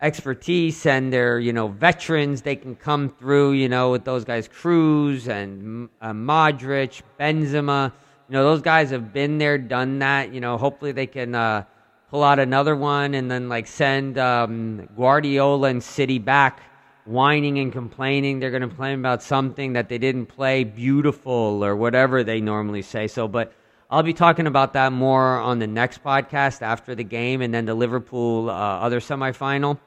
expertise 0.00 0.86
and 0.86 1.12
their 1.12 1.40
you 1.40 1.52
know 1.52 1.68
veterans 1.68 2.42
they 2.42 2.54
can 2.54 2.76
come 2.76 3.08
through 3.18 3.52
you 3.52 3.68
know 3.68 3.90
with 3.90 4.04
those 4.04 4.24
guys 4.24 4.46
Kroos 4.46 5.26
and 5.26 5.88
uh, 6.02 6.12
Modric 6.12 7.02
Benzema 7.18 7.92
you 8.28 8.32
know 8.32 8.44
those 8.44 8.60
guys 8.60 8.90
have 8.90 9.12
been 9.12 9.38
there 9.38 9.56
done 9.58 9.98
that 10.00 10.32
you 10.32 10.40
know 10.40 10.58
hopefully 10.58 10.92
they 10.92 11.06
can 11.06 11.34
uh, 11.34 11.64
pull 12.10 12.22
out 12.22 12.38
another 12.38 12.76
one 12.76 13.14
and 13.14 13.30
then 13.30 13.48
like 13.48 13.66
send 13.66 14.18
um, 14.18 14.86
Guardiola 14.96 15.68
and 15.68 15.82
City 15.82 16.18
back 16.18 16.60
whining 17.06 17.58
and 17.58 17.72
complaining 17.72 18.40
they're 18.40 18.50
going 18.50 18.62
to 18.62 18.68
complain 18.68 18.98
about 18.98 19.22
something 19.22 19.74
that 19.74 19.88
they 19.88 19.98
didn't 19.98 20.26
play 20.26 20.64
beautiful 20.64 21.64
or 21.64 21.76
whatever 21.76 22.24
they 22.24 22.40
normally 22.40 22.82
say 22.82 23.06
so 23.06 23.28
but 23.28 23.52
I'll 23.88 24.02
be 24.02 24.14
talking 24.14 24.48
about 24.48 24.72
that 24.72 24.92
more 24.92 25.38
on 25.38 25.60
the 25.60 25.68
next 25.68 26.02
podcast 26.02 26.60
after 26.60 26.96
the 26.96 27.04
game 27.04 27.40
and 27.40 27.54
then 27.54 27.66
the 27.66 27.74
Liverpool 27.74 28.50
uh, 28.50 28.52
other 28.52 28.98
semifinal. 28.98 29.78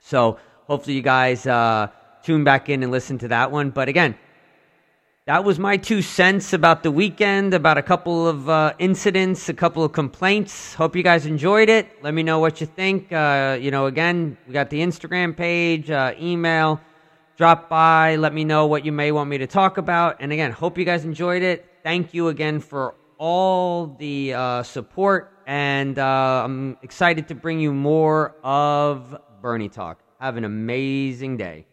So 0.00 0.38
hopefully 0.66 0.96
you 0.96 1.02
guys 1.02 1.46
uh, 1.46 1.88
tune 2.24 2.42
back 2.42 2.68
in 2.68 2.82
and 2.82 2.90
listen 2.90 3.18
to 3.18 3.28
that 3.28 3.52
one. 3.52 3.70
But 3.70 3.88
again, 3.88 4.16
that 5.26 5.44
was 5.44 5.58
my 5.58 5.76
two 5.76 6.02
cents 6.02 6.52
about 6.52 6.82
the 6.82 6.90
weekend, 6.90 7.54
about 7.54 7.78
a 7.78 7.82
couple 7.82 8.26
of 8.28 8.48
uh, 8.48 8.74
incidents, 8.78 9.48
a 9.48 9.54
couple 9.54 9.84
of 9.84 9.92
complaints. 9.92 10.74
Hope 10.74 10.96
you 10.96 11.02
guys 11.02 11.26
enjoyed 11.26 11.68
it. 11.68 11.88
Let 12.02 12.14
me 12.14 12.22
know 12.22 12.38
what 12.38 12.60
you 12.60 12.66
think. 12.66 13.12
Uh, 13.12 13.58
you 13.60 13.70
know, 13.70 13.86
again, 13.86 14.36
we 14.46 14.52
got 14.52 14.70
the 14.70 14.80
Instagram 14.80 15.36
page, 15.36 15.90
uh, 15.90 16.14
email. 16.20 16.80
Drop 17.36 17.68
by. 17.68 18.16
Let 18.16 18.34
me 18.34 18.44
know 18.44 18.66
what 18.66 18.84
you 18.84 18.92
may 18.92 19.10
want 19.10 19.30
me 19.30 19.38
to 19.38 19.46
talk 19.46 19.78
about. 19.78 20.16
And 20.20 20.32
again, 20.32 20.52
hope 20.52 20.76
you 20.78 20.84
guys 20.84 21.04
enjoyed 21.04 21.42
it 21.42 21.68
thank 21.82 22.14
you 22.14 22.28
again 22.28 22.60
for 22.60 22.94
all 23.18 23.86
the 23.98 24.34
uh, 24.34 24.62
support, 24.62 25.38
and 25.46 25.98
uh, 25.98 26.42
I'm 26.44 26.76
excited 26.82 27.28
to 27.28 27.34
bring 27.34 27.60
you 27.60 27.72
more 27.72 28.34
of 28.42 29.16
Bernie 29.40 29.68
Talk. 29.68 30.00
Have 30.20 30.36
an 30.36 30.44
amazing 30.44 31.36
day. 31.36 31.66